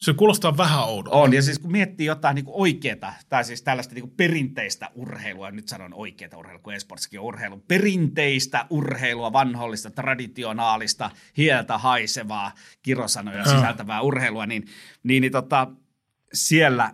[0.00, 1.16] Se kuulostaa vähän oudolta.
[1.16, 5.68] On, ja siis kun miettii jotain niin oikeaa, tai siis tällaista niin perinteistä urheilua, nyt
[5.68, 14.46] sanon oikeaa urheilua, kun esportsikin urheilu, perinteistä urheilua, vanhollista, traditionaalista, hieltä haisevaa, kirosanoja sisältävää urheilua,
[14.46, 14.66] niin,
[15.02, 15.68] niin, niin tota,
[16.32, 16.90] siellä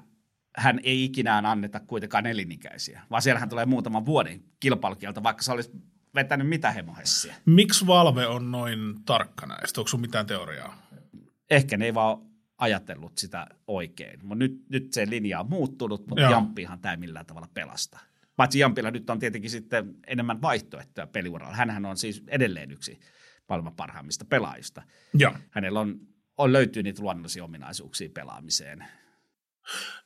[0.56, 5.72] hän ei ikinään anneta kuitenkaan elinikäisiä, vaan siellähän tulee muutaman vuoden kilpailukielto, vaikka sä olisit
[6.14, 7.34] vetänyt mitä hemohessiä.
[7.46, 9.80] Miksi Valve on noin tarkka näistä?
[9.80, 10.86] Onko mitään teoriaa?
[11.50, 12.18] Ehkä ne ei vaan
[12.58, 14.18] ajatellut sitä oikein.
[14.22, 16.30] Mutta nyt, nyt se linja on muuttunut, mutta Joo.
[16.30, 17.98] Jamppihan tämä ei millään tavalla pelasta.
[18.36, 21.56] Paitsi Jampilla nyt on tietenkin sitten enemmän vaihtoehtoja peliuralla.
[21.56, 23.00] Hänhän on siis edelleen yksi
[23.48, 24.82] maailman parhaimmista pelaajista.
[25.14, 25.32] Joo.
[25.50, 26.00] Hänellä on,
[26.38, 28.84] on löytyy niitä luonnollisia ominaisuuksia pelaamiseen.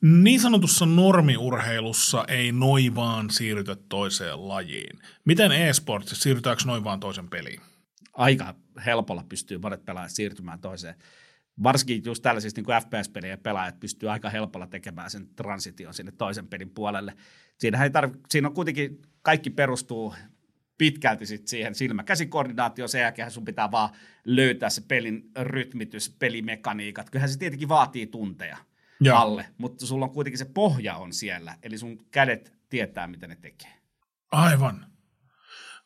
[0.02, 4.98] Niin sanotussa normiurheilussa ei noin vaan siirrytä toiseen lajiin.
[5.24, 7.60] Miten e-sportsissa siirrytäänkö noin vaan toisen peliin?
[8.12, 8.54] Aika
[8.86, 10.94] helpolla pystyy monet pelaajat siirtymään toiseen.
[11.62, 16.46] Varsinkin just tällaisista niin kuin FPS-pelien pelaajat pystyy aika helpolla tekemään sen transition sinne toisen
[16.46, 17.16] pelin puolelle.
[17.82, 20.14] Ei tarvi, siinä on kuitenkin, kaikki perustuu
[20.78, 23.90] pitkälti sit siihen silmäkäsikoordinaatioon, sen jälkeen sun pitää vaan
[24.24, 27.10] löytää se pelin rytmitys, pelimekaniikat.
[27.10, 28.56] Kyllähän se tietenkin vaatii tunteja
[29.00, 29.18] Joo.
[29.18, 33.36] alle, mutta sulla on kuitenkin se pohja on siellä, eli sun kädet tietää, mitä ne
[33.36, 33.72] tekee.
[34.32, 34.86] Aivan.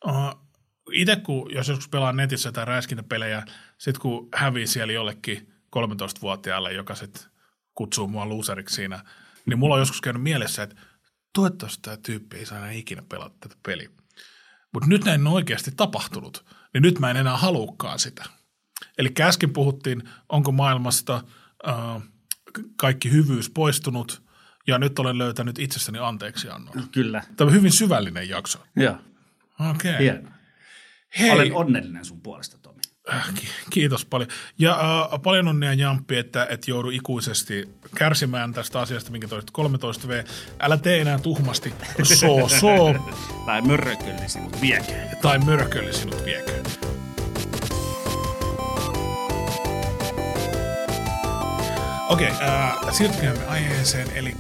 [0.07, 0.51] Uh,
[0.93, 3.43] Itse kun, jos joskus pelaa netissä tai räiskintäpelejä,
[3.79, 7.29] sit kun hävii siellä jollekin 13-vuotiaalle, joka sit
[7.75, 9.05] kutsuu mua loseriksi siinä,
[9.47, 10.77] niin mulla on joskus käynyt mielessä, että
[11.35, 13.89] toivottavasti tämä tyyppi ei saa ikinä pelata tätä peliä.
[14.73, 16.45] Mutta nyt näin on oikeasti tapahtunut,
[16.75, 18.25] niin nyt mä en enää halukkaan sitä.
[18.99, 21.25] Eli äsken puhuttiin, onko maailmasta
[21.69, 22.03] äh,
[22.77, 24.23] kaikki hyvyys poistunut,
[24.67, 26.75] ja nyt olen löytänyt itsestäni anteeksi annon.
[26.93, 27.23] Kyllä.
[27.37, 28.59] Tämä on hyvin syvällinen jakso.
[28.77, 28.97] Joo.
[29.71, 30.11] Okei.
[30.11, 30.23] Okay.
[31.19, 32.81] Hei, Olen onnellinen sun puolesta, Tomi.
[33.13, 34.31] Äh, ki- kiitos paljon.
[34.59, 40.29] Ja äh, paljon onnea Jamppi, että et joudu ikuisesti kärsimään tästä asiasta, minkä toisit 13V.
[40.61, 42.95] Älä tee enää tuhmasti so, so,
[43.47, 44.93] Tai mörrökölli sinut viekö.
[45.23, 46.53] tai mörkölle sinut viekö.
[52.11, 54.37] Okei, äh, siirtykäämme aiheeseen, eli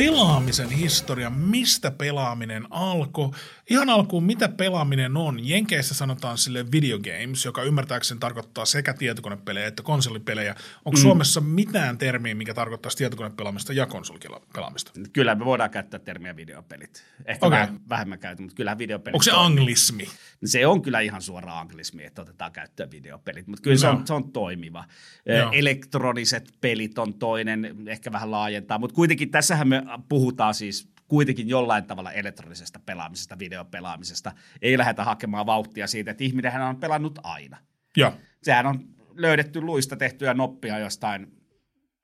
[0.00, 3.30] pelaamisen historia, mistä pelaaminen alkoi.
[3.70, 5.48] Ihan alkuun, mitä pelaaminen on.
[5.48, 10.54] Jenkeissä sanotaan sille video games, joka ymmärtääkseni tarkoittaa sekä tietokonepelejä että konsolipelejä.
[10.84, 11.02] Onko mm.
[11.02, 14.92] Suomessa mitään termiä, mikä tarkoittaa tietokonepelaamista ja konsolipelaamista?
[15.12, 17.04] Kyllä me voidaan käyttää termiä videopelit.
[17.24, 17.60] Ehkä okay.
[17.60, 19.14] vähän vähemmän käytän, mutta kyllä videopelit.
[19.14, 20.08] Onko se on- anglismi?
[20.44, 23.96] Se on kyllä ihan suora anglismi, että otetaan käyttöön videopelit, mutta kyllä se Joo.
[23.96, 24.84] on, se on toimiva.
[25.26, 25.50] Joo.
[25.52, 31.84] Elektroniset pelit on toinen, ehkä vähän laajentaa, mutta kuitenkin tässähän me puhutaan siis kuitenkin jollain
[31.84, 34.32] tavalla elektronisesta pelaamisesta, videopelaamisesta.
[34.62, 37.56] Ei lähdetä hakemaan vauhtia siitä, että ihminenhän on pelannut aina.
[37.96, 38.12] Joo.
[38.42, 41.40] Sehän on löydetty luista tehtyjä noppia jostain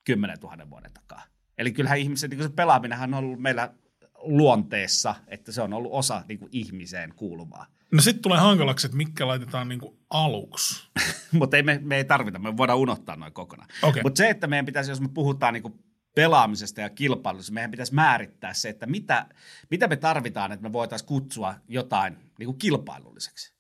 [0.05, 1.23] 10 000 vuoden takaa.
[1.59, 3.75] Eli kyllähän ihmisen niin se pelaaminenhan on ollut meillä
[4.19, 7.67] luonteessa, että se on ollut osa niin kuin ihmiseen kuuluvaa.
[7.93, 10.89] No sitten tulee hankalaksi, että mitkä laitetaan niinku aluksi.
[11.33, 13.69] Mutta ei me, me ei tarvita, me voidaan unohtaa noin kokonaan.
[13.83, 14.03] Okei.
[14.03, 15.79] Mutta se, että meidän pitäisi, jos me puhutaan niinku
[16.17, 19.27] pelaamisesta ja kilpailusta, meidän pitäisi määrittää se, että mitä,
[19.71, 23.57] mitä me tarvitaan, että me voitaisiin kutsua jotain niinku kilpailulliseksi.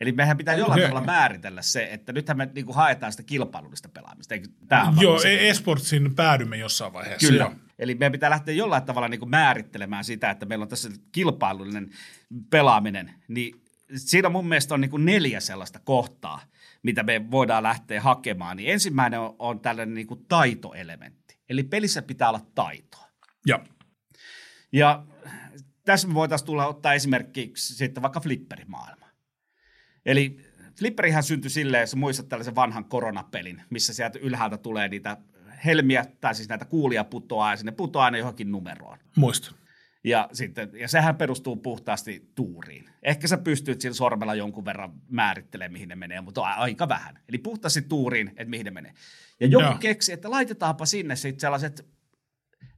[0.00, 4.34] Eli meidän pitää jollain tavalla määritellä se, että nythän me niinku haetaan sitä kilpailullista pelaamista.
[5.00, 7.28] Joo, se- esportsin päädymme jossain vaiheessa.
[7.28, 7.44] Kyllä.
[7.44, 7.54] Joo.
[7.78, 11.90] Eli meidän pitää lähteä jollain tavalla niin kuin määrittelemään sitä, että meillä on tässä kilpailullinen
[12.50, 13.14] pelaaminen.
[13.28, 13.62] Niin
[13.96, 16.40] siinä mun mielestä on niin kuin neljä sellaista kohtaa,
[16.82, 18.56] mitä me voidaan lähteä hakemaan.
[18.56, 21.17] Niin ensimmäinen on, on tällainen niin kuin taitoelementti.
[21.48, 23.08] Eli pelissä pitää olla taitoa.
[23.46, 23.64] Ja.
[24.72, 25.06] Ja
[25.84, 29.06] tässä me voitaisiin tulla ottaa esimerkiksi sitten vaikka flipperimaailma.
[30.06, 30.40] Eli
[30.78, 35.16] flipperihän syntyi silleen, jos muistat tällaisen vanhan koronapelin, missä sieltä ylhäältä tulee niitä
[35.64, 38.98] helmiä, tai siis näitä kuulia putoaa, ja sinne putoaa aina johonkin numeroon.
[39.16, 39.54] Muista.
[40.04, 42.90] Ja, sitten, ja sehän perustuu puhtaasti tuuriin.
[43.02, 47.18] Ehkä sä pystyt sillä sormella jonkun verran määrittelemään, mihin ne menee, mutta aika vähän.
[47.28, 48.92] Eli puhtaasti tuuriin, että mihin ne menee.
[49.40, 49.78] Ja joku Joo.
[49.78, 51.86] keksi, että laitetaanpa sinne sitten sellaiset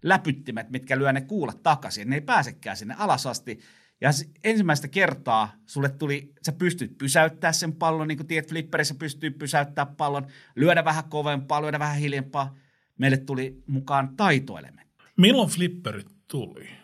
[0.02, 2.10] läpyttimet, mitkä lyö ne kuulat takaisin.
[2.10, 3.60] Ne ei pääsekään sinne alas asti.
[4.00, 4.10] Ja
[4.44, 9.86] ensimmäistä kertaa sulle tuli, sä pystyt pysäyttää sen pallon, niin kuin tiedät, flipperissä pystyy pysäyttää
[9.86, 12.56] pallon, lyödä vähän kovempaa, lyödä vähän hiljempaa.
[12.98, 15.04] Meille tuli mukaan taitoelementti.
[15.16, 16.79] Milloin flipperit tuli?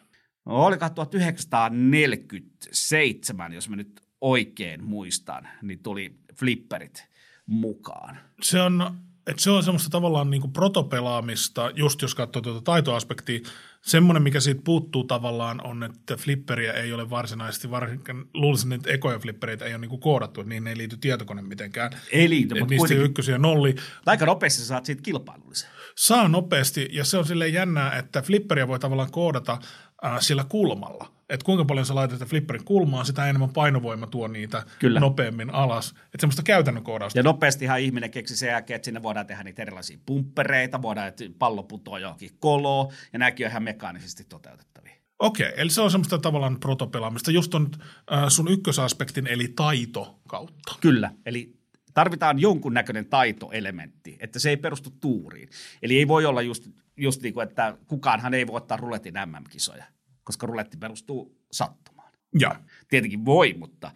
[0.47, 7.07] Oliko 1947, jos mä nyt oikein muistan, niin tuli flipperit
[7.47, 8.19] mukaan.
[8.43, 13.41] Se on, että se on semmoista tavallaan niin protopelaamista, just jos katsoo tuota taitoaspektia.
[13.87, 19.19] Semmoinen, mikä siitä puuttuu tavallaan on, että flipperiä ei ole varsinaisesti, varsinkin luulisin, että ekoja
[19.19, 21.93] flippereitä ei ole niin koodattu, että niihin ei liity tietokone mitenkään.
[22.13, 23.75] Ei liity, Et mutta niistä kuitenkin ykkösiä ja nolli.
[24.07, 25.71] aika nopeasti sä saat siitä kilpailullisen.
[25.97, 29.59] Saa nopeasti, ja se on silleen jännää, että flipperiä voi tavallaan koodata
[30.05, 31.16] äh, sillä kulmalla.
[31.29, 35.01] Että kuinka paljon sä laitat sitä flipperin kulmaan, sitä enemmän painovoima tuo niitä Kyllä.
[35.01, 35.91] nopeammin alas.
[35.91, 37.19] Että semmoista käytännön koodausta.
[37.19, 41.25] Ja nopeastihan ihminen keksi sen jälkeen, että sinne voidaan tehdä niitä erilaisia pumppereita, voidaan, että
[41.39, 44.97] pallo putoaa johonkin koloon, ja nämäkin on ihan mekaanisesti toteutettavia.
[45.19, 47.71] Okei, eli se on semmoista tavallaan protopelaamista, just on
[48.13, 50.77] äh, sun ykkösaspektin, eli taito kautta.
[50.81, 51.57] Kyllä, eli
[51.95, 55.49] tarvitaan jonkunnäköinen taitoelementti, että se ei perustu tuuriin.
[55.83, 59.85] Eli ei voi olla just, just niin kuin, että kukaanhan ei voi ottaa ruletin MM-kisoja,
[60.27, 62.13] koska ruletti perustuu sattumaan.
[62.41, 63.91] Ja, Tietenkin voi, mutta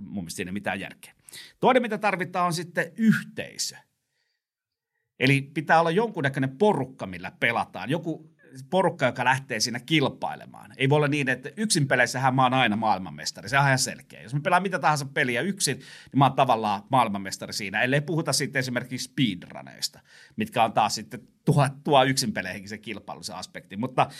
[0.00, 1.14] mun mielestä siinä ei mitään järkeä.
[1.60, 3.76] Toinen, mitä tarvitaan, on sitten yhteisö.
[5.20, 7.90] Eli pitää olla jonkunnäköinen porukka, millä pelataan.
[7.90, 8.34] Joku
[8.70, 10.72] porukka, joka lähtee siinä kilpailemaan.
[10.76, 13.48] Ei voi olla niin, että yksin peleissähän mä oon aina maailmanmestari.
[13.48, 14.22] Se on ihan selkeä.
[14.22, 17.82] Jos mä pelaan mitä tahansa peliä yksin, niin mä oon tavallaan maailmanmestari siinä.
[17.82, 20.00] Ellei puhuta sitten esimerkiksi speedruneista,
[20.36, 23.76] mitkä on taas sitten tuo, tuo yksin peleihinkin se kilpailullisen aspekti.
[23.76, 24.10] Mutta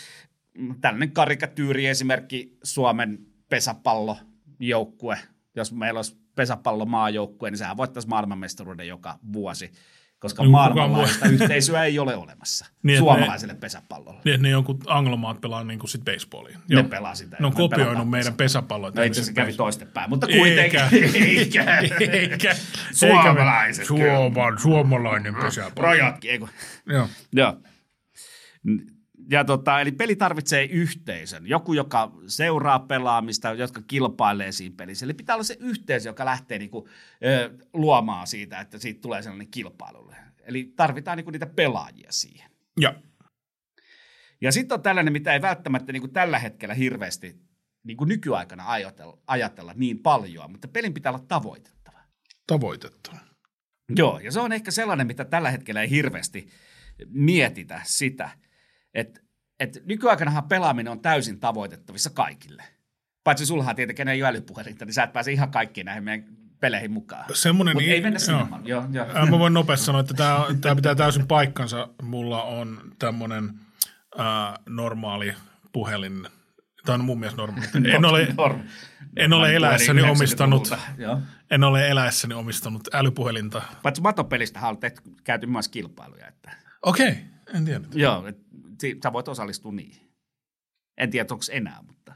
[0.81, 5.17] tällainen karikatyyri esimerkki Suomen pesäpallojoukkue,
[5.55, 9.71] jos meillä olisi pesäpallomaajoukkue, niin sehän voittaisi maailmanmestaruuden joka vuosi.
[10.19, 14.21] koska Niin, maailmanlaajuista yhteisöä ei ole olemassa Niin, suomalaiselle pesäpallolle.
[14.25, 16.59] Niin, ne jonkun anglomaat pelaa niin kuin sit baseballia.
[16.69, 17.37] Ne pelaa sitä.
[17.39, 18.91] Ne on kopioinut meidän pesäpalloa.
[18.95, 20.39] No itse asiassa kävi toistepäin, mutta Eikä.
[20.39, 20.79] kuitenkin.
[21.25, 21.79] Eikä.
[22.11, 22.55] Eikä.
[22.91, 24.15] Suomalaiset kyllä.
[24.15, 25.87] Suoman, suomalainen pesäpallo.
[25.89, 26.47] Rajatkin, eikö?
[26.85, 27.07] Joo.
[27.33, 27.57] Joo.
[29.29, 31.47] Ja tota, eli peli tarvitsee yhteisön.
[31.47, 35.05] Joku, joka seuraa pelaamista, jotka kilpailee siinä pelissä.
[35.05, 36.87] Eli pitää olla se yhteisö, joka lähtee niinku,
[37.25, 40.11] ö, luomaan siitä, että siitä tulee sellainen kilpailu.
[40.43, 42.51] Eli tarvitaan niinku niitä pelaajia siihen.
[42.79, 42.95] Ja.
[44.41, 47.35] Ja sitten on tällainen, mitä ei välttämättä niin kuin tällä hetkellä hirveästi
[47.83, 51.99] niin kuin nykyaikana ajatella, ajatella niin paljon, mutta pelin pitää olla tavoitettava.
[52.47, 53.11] Tavoitettu.
[53.95, 56.47] Joo, ja se on ehkä sellainen, mitä tällä hetkellä ei hirveästi
[57.07, 58.29] mietitä sitä,
[58.95, 59.21] että,
[59.59, 62.63] että nykyaikanahan pelaaminen on täysin tavoitettavissa kaikille.
[63.23, 66.25] Paitsi sullahan tietenkin ei ole älypuhelinta, niin sä et pääse ihan kaikkiin näihin meidän
[66.59, 67.25] peleihin mukaan.
[67.33, 68.39] Semmoinen, niin- ei mennä sinne.
[68.39, 68.59] joo.
[68.63, 68.85] Joo.
[68.91, 69.05] Joo.
[69.13, 71.87] Ää, Mä voin nopeasti sanoa, että tämä, tämä pitää täysin paikkansa.
[72.01, 73.49] Mulla on tämmöinen
[74.17, 75.33] ää, normaali
[75.73, 76.27] puhelin.
[76.85, 77.67] Tämä on mun mielestä normaali.
[77.95, 78.59] En ole, Norm-
[79.17, 80.91] en ole eläessäni omistanut, 90-luvulta.
[80.97, 81.19] Joo.
[81.51, 83.61] en ole eläessäni omistanut älypuhelinta.
[83.83, 86.27] Paitsi matopelistä on tehty, käyty myös kilpailuja.
[86.27, 87.17] Että, Okei,
[87.55, 87.85] en tiedä.
[87.93, 88.37] joo, et,
[89.03, 90.11] sä voit osallistua niihin.
[90.97, 92.13] En tiedä, onko enää, mutta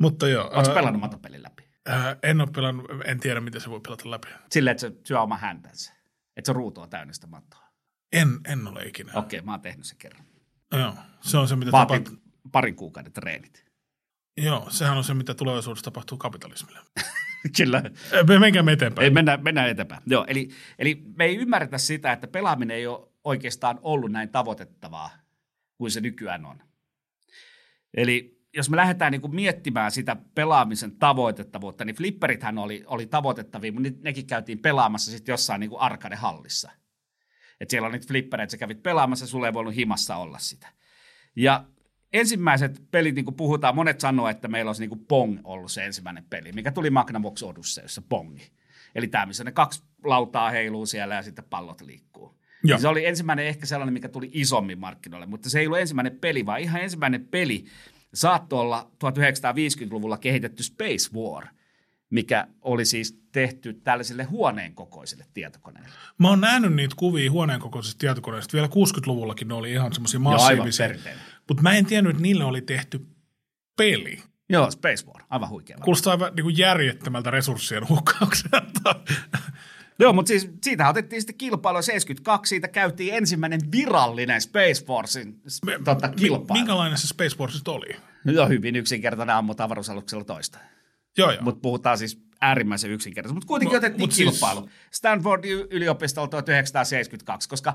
[0.00, 1.68] Mutta joo, ää, pelannut matopelin läpi?
[1.86, 4.28] ää, en ole pelannut, en tiedä miten se voi pelata läpi.
[4.50, 5.92] Silleen, että se syö oma häntänsä.
[6.36, 7.66] Että se ruutu on täynnä sitä matoa.
[8.12, 9.12] En, en ole ikinä.
[9.14, 10.24] Okei, mä oon tehnyt sen kerran.
[10.72, 12.22] Joo, se on se, mitä Vaatii tapahtuu.
[12.52, 13.66] parin kuukauden treenit.
[14.36, 16.78] Joo, sehän on se, mitä tulevaisuudessa tapahtuu kapitalismille.
[17.56, 17.82] Kyllä.
[18.30, 19.04] Ää, Menkäämme eteenpäin.
[19.04, 20.02] Ei, mennään, mennään eteenpäin.
[20.06, 25.10] Joo, eli, eli me ei ymmärretä sitä, että pelaaminen ei ole oikeastaan ollut näin tavoitettavaa
[25.78, 26.62] kuin se nykyään on.
[27.94, 33.72] Eli jos me lähdetään niin kuin miettimään sitä pelaamisen tavoitettavuutta, niin flipperithän oli, oli tavoitettavia,
[33.72, 36.70] mutta ne- nekin käytiin pelaamassa sitten jossain niin kuin arcade-hallissa.
[37.60, 40.68] Et siellä on niitä flippereitä, sä kävit pelaamassa, sulle ei voinut himassa olla sitä.
[41.36, 41.64] Ja
[42.12, 45.84] ensimmäiset pelit, niin kuin puhutaan, monet sanoo, että meillä olisi niin kuin Pong ollut se
[45.84, 48.52] ensimmäinen peli, mikä tuli Magnavox Odysseyssa, Pongi.
[48.94, 52.38] Eli tämä, missä ne kaksi lautaa heiluu siellä ja sitten pallot liikkuu.
[52.68, 52.76] Joo.
[52.76, 56.18] Niin se oli ensimmäinen ehkä sellainen, mikä tuli isommin markkinoille, mutta se ei ollut ensimmäinen
[56.20, 57.64] peli, vaan ihan ensimmäinen peli
[58.14, 61.46] saattoi olla 1950-luvulla kehitetty Space War,
[62.10, 65.88] mikä oli siis tehty tällaisille huoneen kokoisille tietokoneille.
[66.18, 68.52] Mä oon nähnyt niitä kuvia huoneen kokoisista tietokoneista.
[68.52, 70.88] Vielä 60-luvullakin ne oli ihan semmoisia massiivisia.
[71.48, 73.06] Mutta mä en tiennyt, että niille oli tehty
[73.76, 74.22] peli.
[74.48, 75.76] Joo, Space War, aivan huikea.
[75.84, 79.00] Kuulostaa aivan niin kuin järjettömältä resurssien hukkaukselta.
[79.98, 85.60] Joo, mutta siis siitä otettiin sitten kilpailu 72, siitä käytiin ensimmäinen virallinen Space Forcein s-
[85.84, 86.58] tota, kilpailu.
[86.60, 87.96] Minkälainen se Space Force oli?
[88.24, 90.58] Joo, hyvin yksinkertainen ammut avaruusaluksella toista.
[91.18, 91.42] Joo, joo.
[91.42, 93.34] Mutta puhutaan siis äärimmäisen yksinkertaisesti.
[93.34, 94.68] Mutta kuitenkin Mut- otettiin mut siis- kilpailu.
[94.90, 97.74] Stanford y- yliopistolla 1972, koska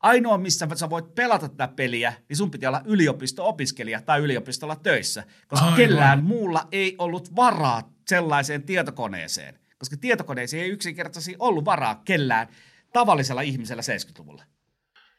[0.00, 5.24] ainoa, missä sä voit pelata tätä peliä, niin sun piti olla yliopisto-opiskelija tai yliopistolla töissä,
[5.48, 5.76] koska Aivan.
[5.76, 12.48] kellään muulla ei ollut varaa sellaiseen tietokoneeseen, koska tietokoneeseen ei yksinkertaisesti ollut varaa kellään
[12.92, 14.44] tavallisella ihmisellä 70-luvulla.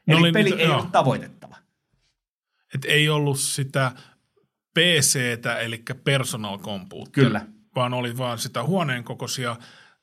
[0.07, 0.77] Ne Eli peli niitä- ei joo.
[0.77, 1.55] ollut tavoitettava.
[2.75, 3.91] Et ei ollut sitä
[4.73, 7.45] PCtä, eli personal computer, Kyllä.
[7.75, 9.55] vaan oli vaan sitä huoneen kokoisia.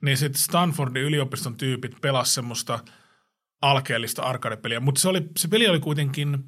[0.02, 2.78] Niin sitten Stanfordin yliopiston tyypit pelasivat semmoista
[3.62, 6.44] alkeellista arcade-peliä, mutta se, oli, se peli oli kuitenkin,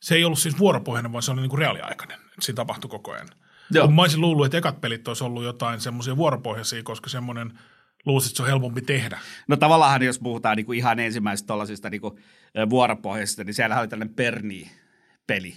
[0.00, 2.20] se ei ollut siis vuoropohjainen, vaan se oli niinku reaaliaikainen.
[2.20, 3.28] Et siinä tapahtui koko ajan.
[3.70, 3.86] Joo.
[3.86, 7.58] Kun mä olisin luullut, että ekat pelit olisi ollut jotain semmoisia vuoropohjaisia, koska semmoinen
[8.04, 9.18] luulisin, että se on helpompi tehdä.
[9.48, 12.18] No tavallaan jos puhutaan niinku ihan ensimmäisestä tuollaisista niinku
[12.58, 15.54] ö, vuoropohjaisista, niin siellä oli tällainen Perni-peli,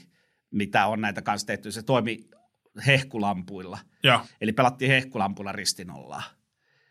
[0.52, 1.72] mitä on näitä kanssa tehty.
[1.72, 2.30] Se toimi
[2.88, 3.80] hehkulampuilla.
[4.04, 6.24] Ja Eli pelattiin hehkulampulla ristinollaa.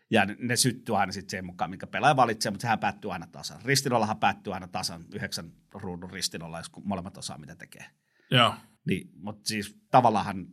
[0.09, 3.61] Ja ne, syttyy aina sitten sen mukaan, mikä pelaaja valitsee, mutta sehän päättyy aina tasan.
[3.65, 7.85] Ristinollahan päättyy aina tasan, yhdeksän ruudun ristinolla, jos molemmat osaa mitä tekee.
[8.31, 10.47] ja Niin, mutta siis tavallaan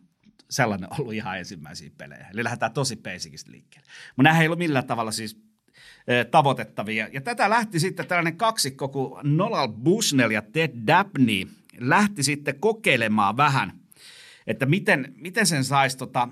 [0.50, 2.28] sellainen ollut ihan ensimmäisiä pelejä.
[2.32, 3.88] Eli lähdetään tosi basicista liikkeelle.
[4.16, 5.44] Mutta nämä ei ollut millään tavalla siis
[6.30, 7.08] tavoitettavia.
[7.12, 11.46] Ja tätä lähti sitten tällainen kaksikko kuin Nolan Bushnell ja Ted Dabney
[11.78, 13.72] lähti sitten kokeilemaan vähän,
[14.46, 16.28] että miten, miten sen saisi tota,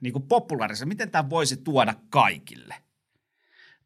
[0.00, 2.74] niin kuin populaarisen, miten tämä voisi tuoda kaikille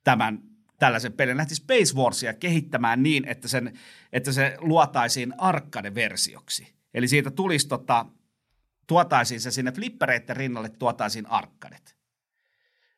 [0.04, 0.38] tämän
[0.78, 1.36] tällaisen pelin.
[1.36, 3.78] Lähti Space Warsia kehittämään niin, että, sen,
[4.12, 6.74] että se luotaisiin arcade-versioksi.
[6.94, 8.06] Eli siitä tulisi tota,
[8.86, 11.96] tuotaisiin se sinne flippereiden rinnalle, tuotaisiin arkkadet.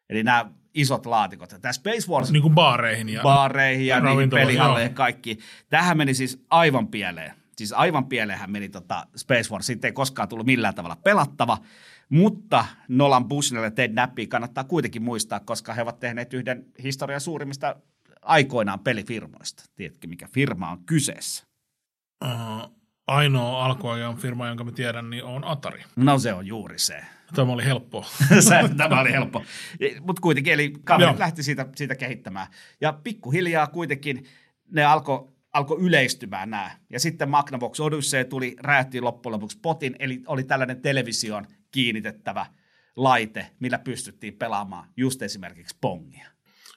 [0.08, 1.54] Eli nämä isot laatikot.
[1.60, 3.08] Tämä Space Wars niin kuin baareihin.
[3.08, 4.92] Ja, baareihin ja niihin ravintoloihin, pelihalleihin joo.
[4.92, 5.38] ja kaikki.
[5.68, 7.34] Tähän meni siis aivan pieleen.
[7.56, 9.66] Siis aivan pieleenhän meni tota Space Wars.
[9.66, 11.58] Siitä ei koskaan tullut millään tavalla pelattava.
[12.08, 17.20] Mutta Nolan Bushnell ja Ted Nappy kannattaa kuitenkin muistaa, koska he ovat tehneet yhden historian
[17.20, 17.76] suurimmista
[18.22, 19.64] aikoinaan pelifirmoista.
[19.76, 21.44] Tiedätkö, mikä firma on kyseessä?
[22.24, 22.77] Uh,
[23.08, 25.82] ainoa alkuajan firma, jonka mä tiedän, niin on Atari.
[25.96, 27.04] No se on juuri se.
[27.34, 28.06] Tämä oli helppoa.
[28.76, 29.44] Tämä oli helppo.
[30.00, 32.46] Mutta kuitenkin, eli kaveri lähti siitä, siitä kehittämään.
[32.80, 34.26] Ja pikkuhiljaa kuitenkin
[34.72, 36.70] ne alkoi alko yleistymään nämä.
[36.90, 42.46] Ja sitten Magnavox Odyssey tuli, räjähti loppujen lopuksi potin, eli oli tällainen television kiinnitettävä
[42.96, 46.28] laite, millä pystyttiin pelaamaan just esimerkiksi Pongia.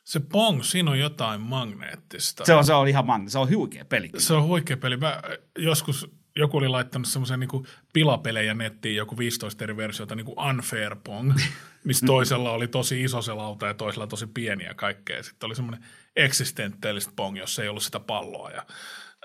[0.04, 2.46] Se Pong, siinä on jotain magneettista.
[2.46, 4.10] Se on, se on ihan magne, se on huikea peli.
[4.18, 4.98] Se on huikea peli.
[4.98, 5.22] Mä
[5.58, 10.96] joskus joku oli laittanut semmoisen niin pilapelejä nettiin, joku 15 eri versiota, niin kuin Unfair
[11.04, 11.34] Pong,
[11.84, 15.24] missä toisella oli tosi iso se lauta ja toisella tosi pieni ja kaikkea.
[15.24, 18.66] Sitten oli semmoinen eksistentiaalista Pong, jossa ei ollut sitä palloa ja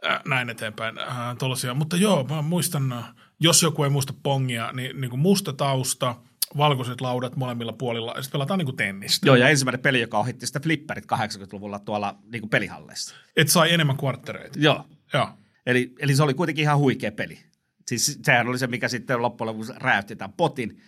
[0.06, 0.98] äh, näin eteenpäin.
[0.98, 3.04] Äh, Mutta joo, mä muistan,
[3.40, 6.14] jos joku ei muista Pongia, niin, niin kuin musta tausta–
[6.56, 9.26] valkoiset laudat molemmilla puolilla, ja sitten pelataan niin kuin tennistä.
[9.26, 13.14] Joo, ja ensimmäinen peli, joka ohitti sitä flipperit 80-luvulla tuolla niin kuin pelihalleissa.
[13.36, 14.58] Et sai enemmän kvarttereita.
[14.58, 14.86] Joo.
[15.12, 15.28] Joo.
[15.66, 17.38] Eli, eli se oli kuitenkin ihan huikea peli.
[17.86, 20.80] Siis sehän oli se, mikä sitten loppujen lopuksi räjäytti tämän potin,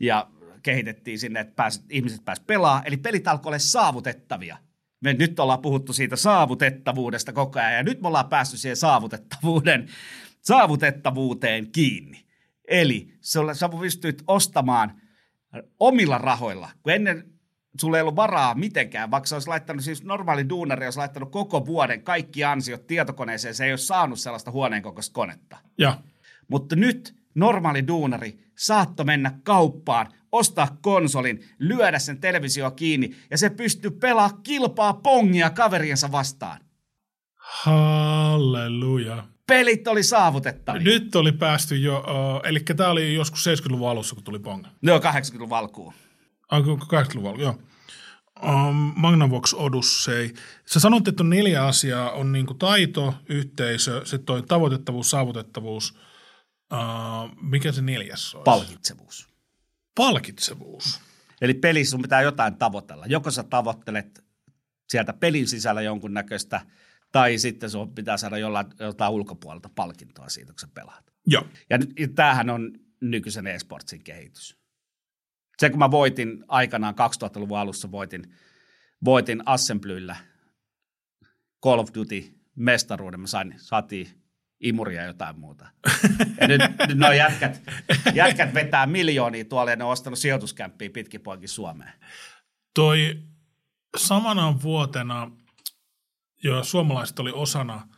[0.00, 0.30] ja
[0.62, 2.86] kehitettiin sinne, että pääs, ihmiset pääsivät pelaamaan.
[2.86, 4.56] Eli pelit alkoivat olla saavutettavia.
[5.00, 9.88] Me nyt ollaan puhuttu siitä saavutettavuudesta koko ajan, ja nyt me ollaan päässyt siihen saavutettavuuden,
[10.40, 12.24] saavutettavuuteen kiinni.
[12.68, 13.14] Eli
[13.52, 15.00] sä pystyt ostamaan
[15.80, 17.33] omilla rahoilla, kun ennen
[17.80, 21.66] sulla ei ollut varaa mitenkään, vaikka sä olisi laittanut, siis normaali duunari olisi laittanut koko
[21.66, 25.56] vuoden kaikki ansiot tietokoneeseen, se ei ole saanut sellaista huoneen kokoista konetta.
[25.78, 26.00] Ja.
[26.48, 33.50] Mutta nyt normaali duunari saatto mennä kauppaan, ostaa konsolin, lyödä sen televisio kiinni ja se
[33.50, 36.60] pystyy pelaa kilpaa pongia kaveriensa vastaan.
[37.36, 40.82] Halleluja pelit oli saavutettavia.
[40.82, 44.64] Nyt oli päästy jo, uh, eli tämä oli joskus 70-luvun alussa, kun tuli Pong.
[44.82, 45.94] Joo, 80-luvun alkuun.
[46.50, 47.58] Ah, 80-luvun alkuun, joo.
[48.42, 50.34] Um, Magnavox Odyssey.
[50.66, 52.10] Sä sanoit, että on neljä asiaa.
[52.10, 55.94] On niinku taito, yhteisö, sitten toi tavoitettavuus, saavutettavuus.
[56.72, 58.44] Uh, mikä se neljäs on?
[58.44, 59.28] Palkitsevuus.
[59.94, 61.00] Palkitsevuus.
[61.40, 63.06] Eli pelissä sun pitää jotain tavoitella.
[63.06, 64.24] Joko sä tavoittelet
[64.88, 66.60] sieltä pelin sisällä jonkunnäköistä–
[67.14, 71.12] tai sitten sun pitää saada jollain, jotain ulkopuolelta palkintoa siitä, kun sä pelaat.
[71.26, 71.46] Joo.
[71.70, 74.56] Ja nyt, tämähän on nykyisen esportsin kehitys.
[75.58, 78.34] Se, kun mä voitin aikanaan 2000-luvun alussa, voitin,
[79.04, 80.16] voitin Assemblyllä
[81.64, 84.08] Call of Duty mestaruuden, mä sain, saatiin
[84.60, 85.66] imuria ja jotain muuta.
[86.40, 87.62] Ja nyt, nyt nuo jätkät,
[88.14, 91.92] jätkät vetää miljoonia tuolla ja ne on ostanut sijoituskämppiä pitkin poikin Suomeen.
[92.74, 93.18] Toi
[93.96, 95.30] samana vuotena–
[96.44, 97.88] Joo, suomalaiset oli osana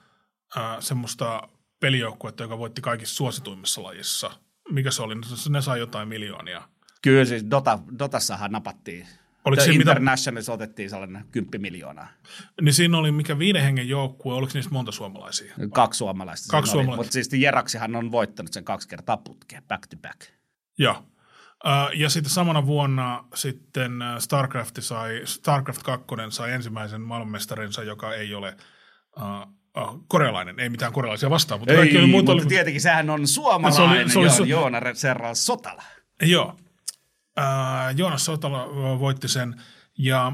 [0.56, 1.48] äh, semmoista
[1.80, 4.30] pelijoukkuetta, joka voitti kaikissa suosituimmissa lajissa.
[4.70, 5.14] Mikä se oli?
[5.48, 6.68] Ne sai jotain miljoonia.
[7.06, 9.06] Kyllä siis Dota, Dotassahan napattiin.
[9.44, 10.64] Oliko The Internationalissa mitä...
[10.64, 12.08] otettiin sellainen 10 miljoonaa.
[12.60, 15.54] Niin siinä oli mikä viiden hengen joukkue, oliko niistä monta suomalaisia?
[15.72, 16.50] Kaksi suomalaista.
[16.50, 16.96] Kaksi suomalaista.
[16.96, 20.20] Mutta siis Jeraksihan on voittanut sen kaksi kertaa putkeen, back to back.
[20.78, 21.04] Joo.
[21.94, 28.56] Ja sitten samana vuonna sitten StarCraft sai, StarCraft 2 sai ensimmäisen maailmanmestarinsa, joka ei ole
[29.16, 31.60] uh, korealainen, ei mitään korealaisia vastaan.
[31.60, 32.46] Mutta, ei, mutta oli...
[32.46, 35.82] tietenkin sehän on suomalainen, se oli, se oli, jo, Joona Serra Sotala.
[36.22, 36.56] Joo,
[37.40, 38.68] uh, Joonas Sotala
[38.98, 39.62] voitti sen
[39.98, 40.32] ja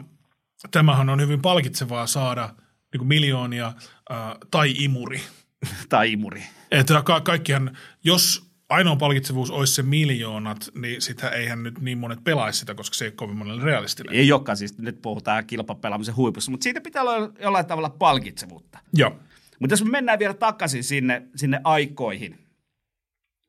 [0.70, 2.54] tämähän on hyvin palkitsevaa saada
[2.92, 3.68] niin kuin miljoonia
[4.10, 5.20] uh, tai imuri.
[5.88, 6.42] tai imuri.
[6.70, 12.24] Että ka- kaikkihan, jos ainoa palkitsevuus olisi se miljoonat, niin sitä eihän nyt niin monet
[12.24, 14.14] pelaisi sitä, koska se ei ole kovin monelle realistinen.
[14.14, 18.78] Ei olekaan, siis nyt puhutaan kilpapelaamisen huipussa, mutta siitä pitää olla jollain tavalla palkitsevuutta.
[18.94, 19.16] Joo.
[19.58, 22.41] Mutta jos me mennään vielä takaisin sinne, sinne aikoihin,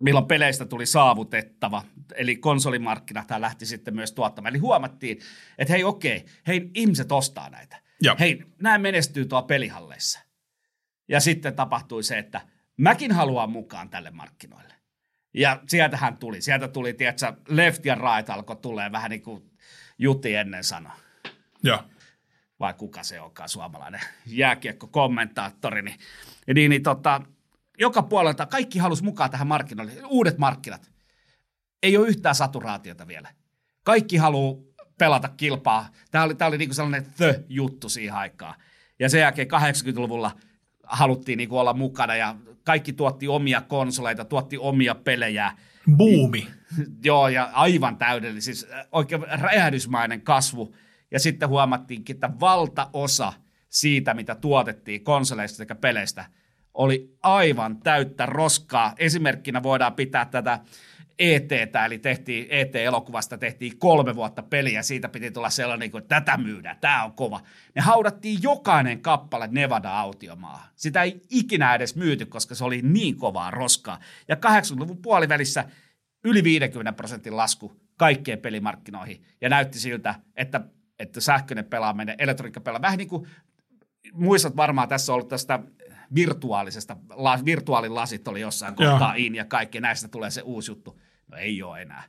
[0.03, 1.83] milloin peleistä tuli saavutettava,
[2.15, 4.53] eli konsolimarkkinat lähti sitten myös tuottamaan.
[4.53, 5.19] Eli huomattiin,
[5.57, 7.81] että hei okei, hei ihmiset ostaa näitä.
[8.01, 8.15] Joo.
[8.19, 10.19] Hei, nämä menestyy tuolla pelihalleissa.
[11.07, 12.41] Ja sitten tapahtui se, että
[12.77, 14.73] mäkin haluan mukaan tälle markkinoille.
[15.33, 19.51] Ja sieltähän tuli, sieltä tuli, tiedätkö, left ja right alkoi tulee vähän niin kuin
[19.97, 20.91] Jutti ennen sana.
[21.63, 21.83] Joo.
[22.59, 25.81] Vai kuka se onkaan suomalainen jääkiekko-kommentaattori.
[25.81, 25.99] Niin,
[26.55, 27.21] niin, niin tota,
[27.79, 29.93] joka puolelta kaikki halusi mukaan tähän markkinoille.
[30.07, 30.91] Uudet markkinat.
[31.83, 33.29] Ei ole yhtään saturaatiota vielä.
[33.83, 34.63] Kaikki haluaa
[34.97, 35.89] pelata kilpaa.
[36.11, 38.55] Tämä oli, tämä oli niin kuin sellainen the-juttu siihen aikaan.
[38.99, 40.31] Ja sen jälkeen 80-luvulla
[40.83, 45.51] haluttiin niin kuin olla mukana ja kaikki tuotti omia konsoleita, tuotti omia pelejä.
[45.97, 46.47] Buumi.
[47.05, 50.75] Joo, ja aivan täydellinen, siis äh, oikein räjähdysmainen kasvu.
[51.11, 53.33] Ja sitten huomattiinkin, että valtaosa
[53.69, 56.25] siitä, mitä tuotettiin konsoleista sekä peleistä,
[56.73, 58.93] oli aivan täyttä roskaa.
[58.97, 60.59] Esimerkkinä voidaan pitää tätä
[61.19, 61.51] ET,
[61.85, 67.03] eli tehtiin ET-elokuvasta tehtiin kolme vuotta peliä, siitä piti tulla sellainen, että tätä myydään, tämä
[67.03, 67.41] on kova.
[67.75, 70.67] Ne haudattiin jokainen kappale Nevada-autiomaa.
[70.75, 73.99] Sitä ei ikinä edes myyty, koska se oli niin kovaa roskaa.
[74.27, 75.65] Ja 80-luvun puolivälissä
[76.23, 79.23] yli 50 prosentin lasku kaikkien pelimarkkinoihin.
[79.41, 80.61] Ja näytti siltä, että,
[80.99, 83.27] että sähköinen pelaaminen, elektroniikka pelaaminen, vähän niin kuin
[84.13, 85.59] muistat varmaan tässä on ollut tästä
[86.15, 91.01] virtuaalisesta, la, virtuaalilasit oli jossain kohtaa in ja kaikki, näistä tulee se uusi juttu.
[91.27, 92.03] No ei ole enää.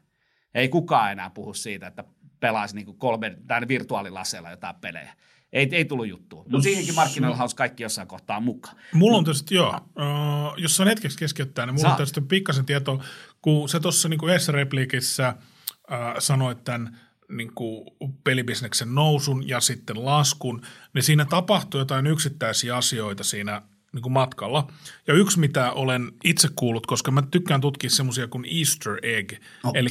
[0.54, 2.04] Ei kukaan enää puhu siitä, että
[2.40, 5.16] pelaisi niin kolme, tai virtuaalilaseilla jotain pelejä.
[5.52, 6.38] Ei, ei tullut juttua.
[6.38, 8.76] Mutta no, siihenkin markkinoilla olisi kaikki jossain kohtaa mukaan.
[8.92, 9.70] Mulla on tietysti, joo.
[9.70, 11.90] Uh, jos on hetkeksi keskeyttää, niin mulla Sä...
[11.90, 13.00] on tietysti pikkasen tieto,
[13.42, 17.86] kun se tuossa niin yhdessä repliikissä uh, sanoit tämän niin kuin
[18.24, 20.62] pelibisneksen nousun ja sitten laskun,
[20.94, 23.62] niin siinä tapahtui jotain yksittäisiä asioita siinä
[23.94, 24.72] niin kuin matkalla.
[25.06, 29.32] Ja yksi, mitä olen itse kuullut, koska mä tykkään tutkia semmoisia kuin Easter egg,
[29.64, 29.80] okay.
[29.80, 29.90] eli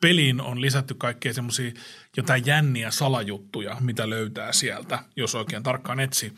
[0.00, 1.72] peliin on lisätty kaikkea semmoisia
[2.16, 6.32] jotain jänniä salajuttuja, mitä löytää sieltä, jos oikein tarkkaan etsi.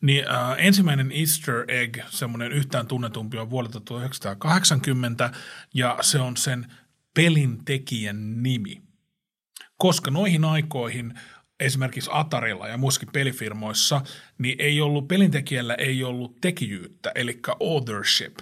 [0.00, 5.30] Niin äh, ensimmäinen Easter egg, semmoinen yhtään tunnetumpi on vuodelta 1980,
[5.74, 6.72] ja se on sen
[7.14, 8.82] pelin tekijän nimi.
[9.76, 11.14] Koska noihin aikoihin
[11.60, 14.00] esimerkiksi Atarilla ja muissakin pelifirmoissa,
[14.38, 18.38] niin ei ollut, pelintekijällä ei ollut tekijyyttä, eli authorship.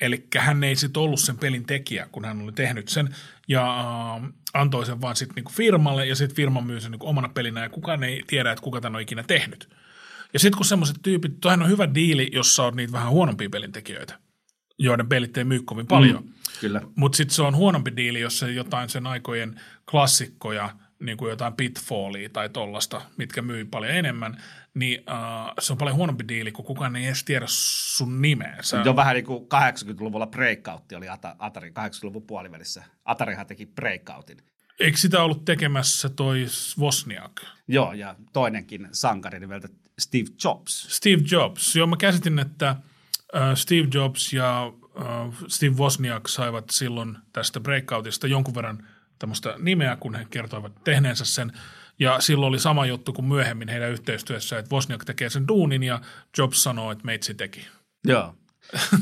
[0.00, 3.14] Eli hän ei sitten ollut sen pelin tekijä, kun hän oli tehnyt sen,
[3.48, 7.28] ja äh, antoi sen vaan sitten niinku firmalle, ja sitten firma myy sen niinku omana
[7.28, 9.68] pelinä, ja kukaan ei tiedä, että kuka tämän on ikinä tehnyt.
[10.32, 14.18] Ja sitten kun semmoiset tyypit, toihan on hyvä diili, jossa on niitä vähän huonompia pelintekijöitä,
[14.78, 16.24] joiden pelit ei myy kovin paljon.
[16.24, 16.82] Mm, kyllä.
[16.96, 20.70] Mutta sitten se on huonompi diili, jos se jotain sen aikojen klassikkoja–
[21.00, 24.42] niin kuin jotain Pitfallia tai tollasta, mitkä myy paljon enemmän,
[24.74, 28.56] niin uh, se on paljon huonompi diili, kun kukaan ei edes tiedä sun nimeä.
[28.60, 31.06] Se on vähän niin kuin 80-luvulla Breakoutti oli
[31.38, 32.84] Atari 80-luvun puolivälissä.
[33.04, 34.38] Atarihan teki Breakoutin.
[34.80, 36.46] Eikö sitä ollut tekemässä toi
[36.78, 37.32] Wozniak?
[37.68, 39.68] Joo, ja toinenkin sankari nimeltä
[39.98, 40.86] Steve Jobs.
[40.96, 41.76] Steve Jobs.
[41.76, 42.76] Joo, mä käsitin, että
[43.34, 48.82] uh, Steve Jobs ja uh, Steve Wozniak saivat silloin tästä Breakoutista jonkun verran–
[49.18, 51.52] tämmöistä nimeä, kun he kertoivat tehneensä sen.
[51.98, 56.00] Ja silloin oli sama juttu kuin myöhemmin heidän yhteistyössä, että Wozniak tekee sen duunin ja
[56.38, 57.68] Jobs sanoo, että meitsi teki.
[58.04, 58.34] Joo.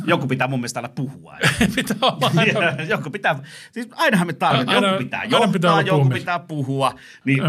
[0.07, 1.39] Joku pitää mun mielestä aina puhua.
[1.77, 2.43] pitää olla.
[2.45, 3.39] Ja, joku pitää,
[3.73, 6.95] siis ainahan me tarvitaan, joku pitää johtaa, pitää joku pitää puhua.
[7.25, 7.43] Niin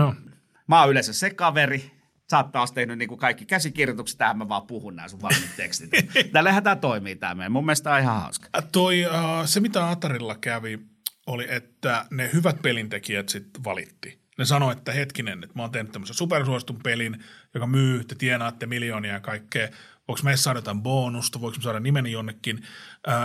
[0.67, 1.91] mä oon yleensä se kaveri,
[2.31, 5.55] sä oot taas tehnyt niin kuin kaikki käsikirjoitukset, tähän mä vaan puhun nämä sun valmiit
[5.57, 5.89] tekstit.
[6.31, 7.51] Tällähän tämä toimii tämä meidän.
[7.51, 8.49] Mun mielestä on ihan hauska.
[8.71, 10.79] Toi, uh, se mitä Atarilla kävi,
[11.27, 14.19] oli, että ne hyvät pelintekijät sitten valitti.
[14.37, 17.23] Ne sanoi, että hetkinen, että mä oon tehnyt tämmöisen supersuostun pelin,
[17.53, 19.69] joka myy, te tienaatte miljoonia ja kaikkea.
[20.07, 22.63] Voiko me saada jotain bonusta, voiko me saada nimeni jonnekin.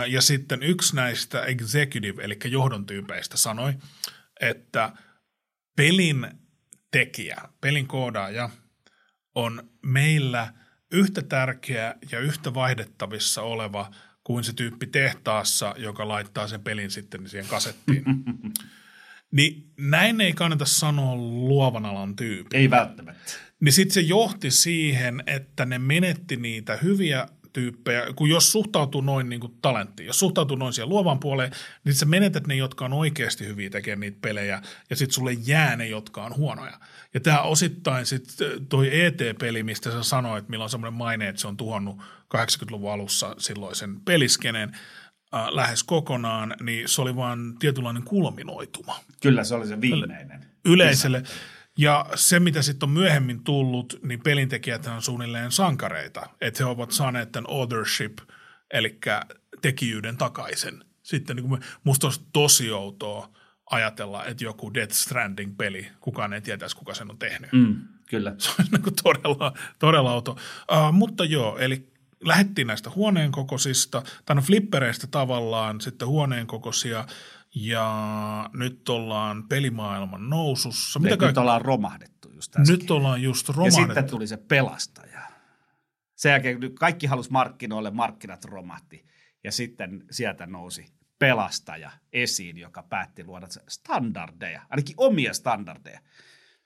[0.06, 3.74] ja sitten yksi näistä executive, eli johdon tyypeistä sanoi,
[4.40, 4.92] että
[5.76, 6.26] pelin
[6.90, 8.50] tekijä, pelin koodaaja
[9.34, 10.54] on meillä
[10.92, 13.90] yhtä tärkeä ja yhtä vaihdettavissa oleva–
[14.24, 18.04] kuin se tyyppi tehtaassa, joka laittaa sen pelin sitten siihen kasettiin.
[19.36, 22.56] niin näin ei kannata sanoa luovan alan tyyppi.
[22.56, 23.32] Ei välttämättä.
[23.60, 29.28] Niin sitten se johti siihen, että ne menetti niitä hyviä tyyppejä, kun jos suhtautuu noin
[29.28, 31.52] niin kuin talenttiin, jos suhtautuu noin siihen luovan puoleen,
[31.84, 35.76] niin sä menetät ne, jotka on oikeasti hyviä tekemään niitä pelejä, ja sitten sulle jää
[35.76, 36.80] ne, jotka on huonoja.
[37.14, 41.48] Ja tämä osittain sitten toi ET-peli, mistä sä sanoit, millä on semmoinen maine, että se
[41.48, 41.96] on tuhonnut
[42.36, 44.76] 80-luvun alussa silloisen peliskeneen
[45.34, 49.00] äh, lähes kokonaan, niin se oli vaan tietynlainen kulminoituma.
[49.22, 50.46] Kyllä, se oli se viimeinen.
[50.64, 51.22] Yleiselle.
[51.78, 56.90] Ja se, mitä sitten on myöhemmin tullut, niin pelintekijät on suunnilleen sankareita, että he ovat
[56.90, 58.18] saaneet tämän authorship,
[58.70, 58.98] eli
[59.62, 60.84] tekijyyden takaisin.
[61.02, 63.39] Sitten niin kuin musta olisi tosi outoa
[63.70, 67.52] ajatella, että joku Death Stranding-peli, kukaan ei tietäisi, kuka sen on tehnyt.
[67.52, 67.76] Mm,
[68.08, 68.34] kyllä.
[68.38, 70.30] Se olisi niin todella, todella outo.
[70.32, 77.06] Uh, mutta joo, eli lähdettiin näistä huoneen kokoisista, tai no flippereistä tavallaan sitten huoneen kokoisia,
[77.54, 80.98] ja nyt ollaan pelimaailman nousussa.
[80.98, 81.40] Mitä nyt kaikki?
[81.40, 82.78] ollaan romahdettu just äsken.
[82.78, 83.80] Nyt ollaan just romahdettu.
[83.80, 85.20] Ja sitten tuli se pelastaja.
[86.16, 89.06] Sen jälkeen kaikki halusi markkinoille, markkinat romahti.
[89.44, 90.86] Ja sitten sieltä nousi
[91.20, 96.00] pelastaja esiin, joka päätti luoda standardeja, ainakin omia standardeja.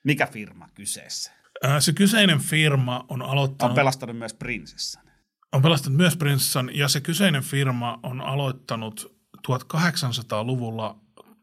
[0.04, 1.32] Mikä firma kyseessä?
[1.78, 3.70] Se kyseinen firma on aloittanut...
[3.70, 5.04] On pelastanut myös prinsessan.
[5.52, 9.16] On pelastanut myös prinsessan ja se kyseinen firma on aloittanut
[9.48, 10.98] 1800-luvulla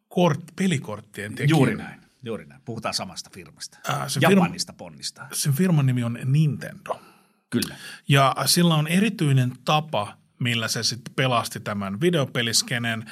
[0.07, 1.57] kort, pelikorttien tekijänä.
[1.57, 2.62] Juuri näin, juuri näin.
[2.66, 3.80] Puhutaan samasta firmasta.
[3.88, 5.28] Ää, sen Japanista firma, ponnista.
[5.34, 7.01] Sen firman nimi on Nintendo.
[7.49, 7.76] Kyllä.
[8.07, 13.11] Ja sillä on erityinen tapa millä se sitten pelasti tämän videopeliskenen,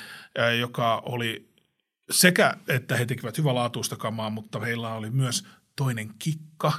[0.60, 1.50] joka oli
[2.10, 6.72] sekä, että he tekivät hyvälaatuista kamaa, mutta heillä oli myös toinen kikka.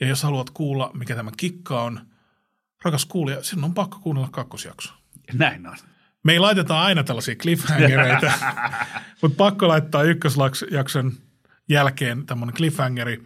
[0.00, 2.00] Ja jos haluat kuulla, mikä tämä kikka on,
[2.84, 4.92] rakas kuulija, sinun on pakko kuunnella kakkosjakso.
[5.32, 5.76] Näin on.
[6.22, 8.32] Me ei laiteta aina tällaisia cliffhangereita,
[9.22, 11.12] mutta pakko laittaa ykkösjakson
[11.68, 13.22] jälkeen tämmöinen cliffhangeri.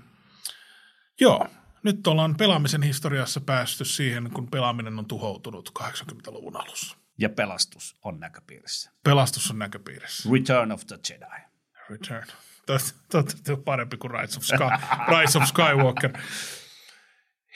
[1.21, 1.49] Joo,
[1.83, 6.97] nyt ollaan pelaamisen historiassa päästy siihen, kun pelaaminen on tuhoutunut 80-luvun alussa.
[7.19, 8.91] Ja pelastus on näköpiirissä.
[9.05, 10.29] Pelastus on näköpiirissä.
[10.33, 11.43] Return of the Jedi.
[11.91, 12.27] Return.
[12.67, 14.87] Toivottavasti on parempi kuin Rise of, Sky,
[15.19, 16.13] Rise of Skywalker.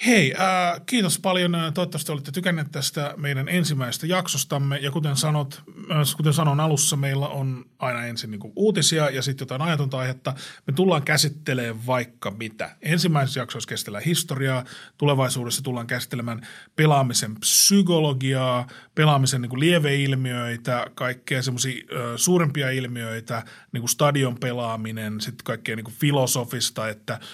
[0.06, 1.52] Hei, äh, kiitos paljon.
[1.74, 4.78] Toivottavasti olette tykänneet tästä meidän ensimmäisestä jaksostamme.
[4.78, 9.22] Ja kuten, sanot, äh, kuten sanon alussa, meillä on aina ensin niin kuin uutisia ja
[9.22, 10.34] sitten jotain ajatonta aihetta.
[10.66, 12.76] Me tullaan käsittelemään vaikka mitä.
[12.80, 14.64] Ensimmäisessä jaksossa käsitellään historiaa.
[14.98, 16.46] Tulevaisuudessa tullaan käsittelemään
[16.76, 23.42] pelaamisen psykologiaa, pelaamisen niin kuin lieveilmiöitä, kaikkea semmoisia äh, suurempia ilmiöitä,
[23.72, 27.20] niin kuin stadion pelaaminen, sitten kaikkea niin kuin filosofista, että–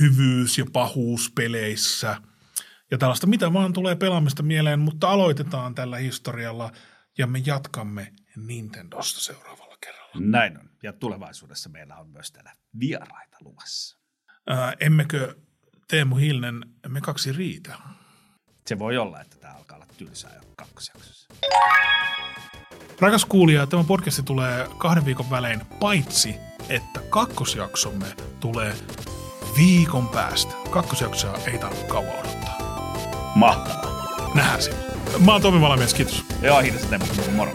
[0.00, 2.16] hyvyys ja pahuus peleissä
[2.90, 6.72] ja tällaista, mitä vaan tulee pelaamista mieleen, mutta aloitetaan tällä historialla
[7.18, 10.14] ja me jatkamme Nintendosta seuraavalla kerralla.
[10.18, 10.70] Näin on.
[10.82, 13.98] Ja tulevaisuudessa meillä on myös täällä vieraita luvassa.
[14.46, 15.36] Ää, emmekö
[15.88, 17.78] Teemu Hilnen, me kaksi riitä?
[18.66, 21.34] Se voi olla, että tämä alkaa olla tylsää jo kakkosjaksossa.
[23.00, 26.34] Rakas kuulija, tämä podcasti tulee kahden viikon välein, paitsi
[26.68, 28.06] että kakkosjaksomme
[28.40, 28.74] tulee
[29.56, 30.54] viikon päästä.
[30.70, 32.58] Kakkosjaksoa ei tarvitse kauan odottaa.
[33.34, 34.30] Mahtavaa.
[34.34, 34.84] Nähdään silloin.
[35.24, 36.24] Mä oon Tomi Valamies, kiitos.
[36.42, 37.04] Joo, kiitos Teemu.
[37.36, 37.52] Moro.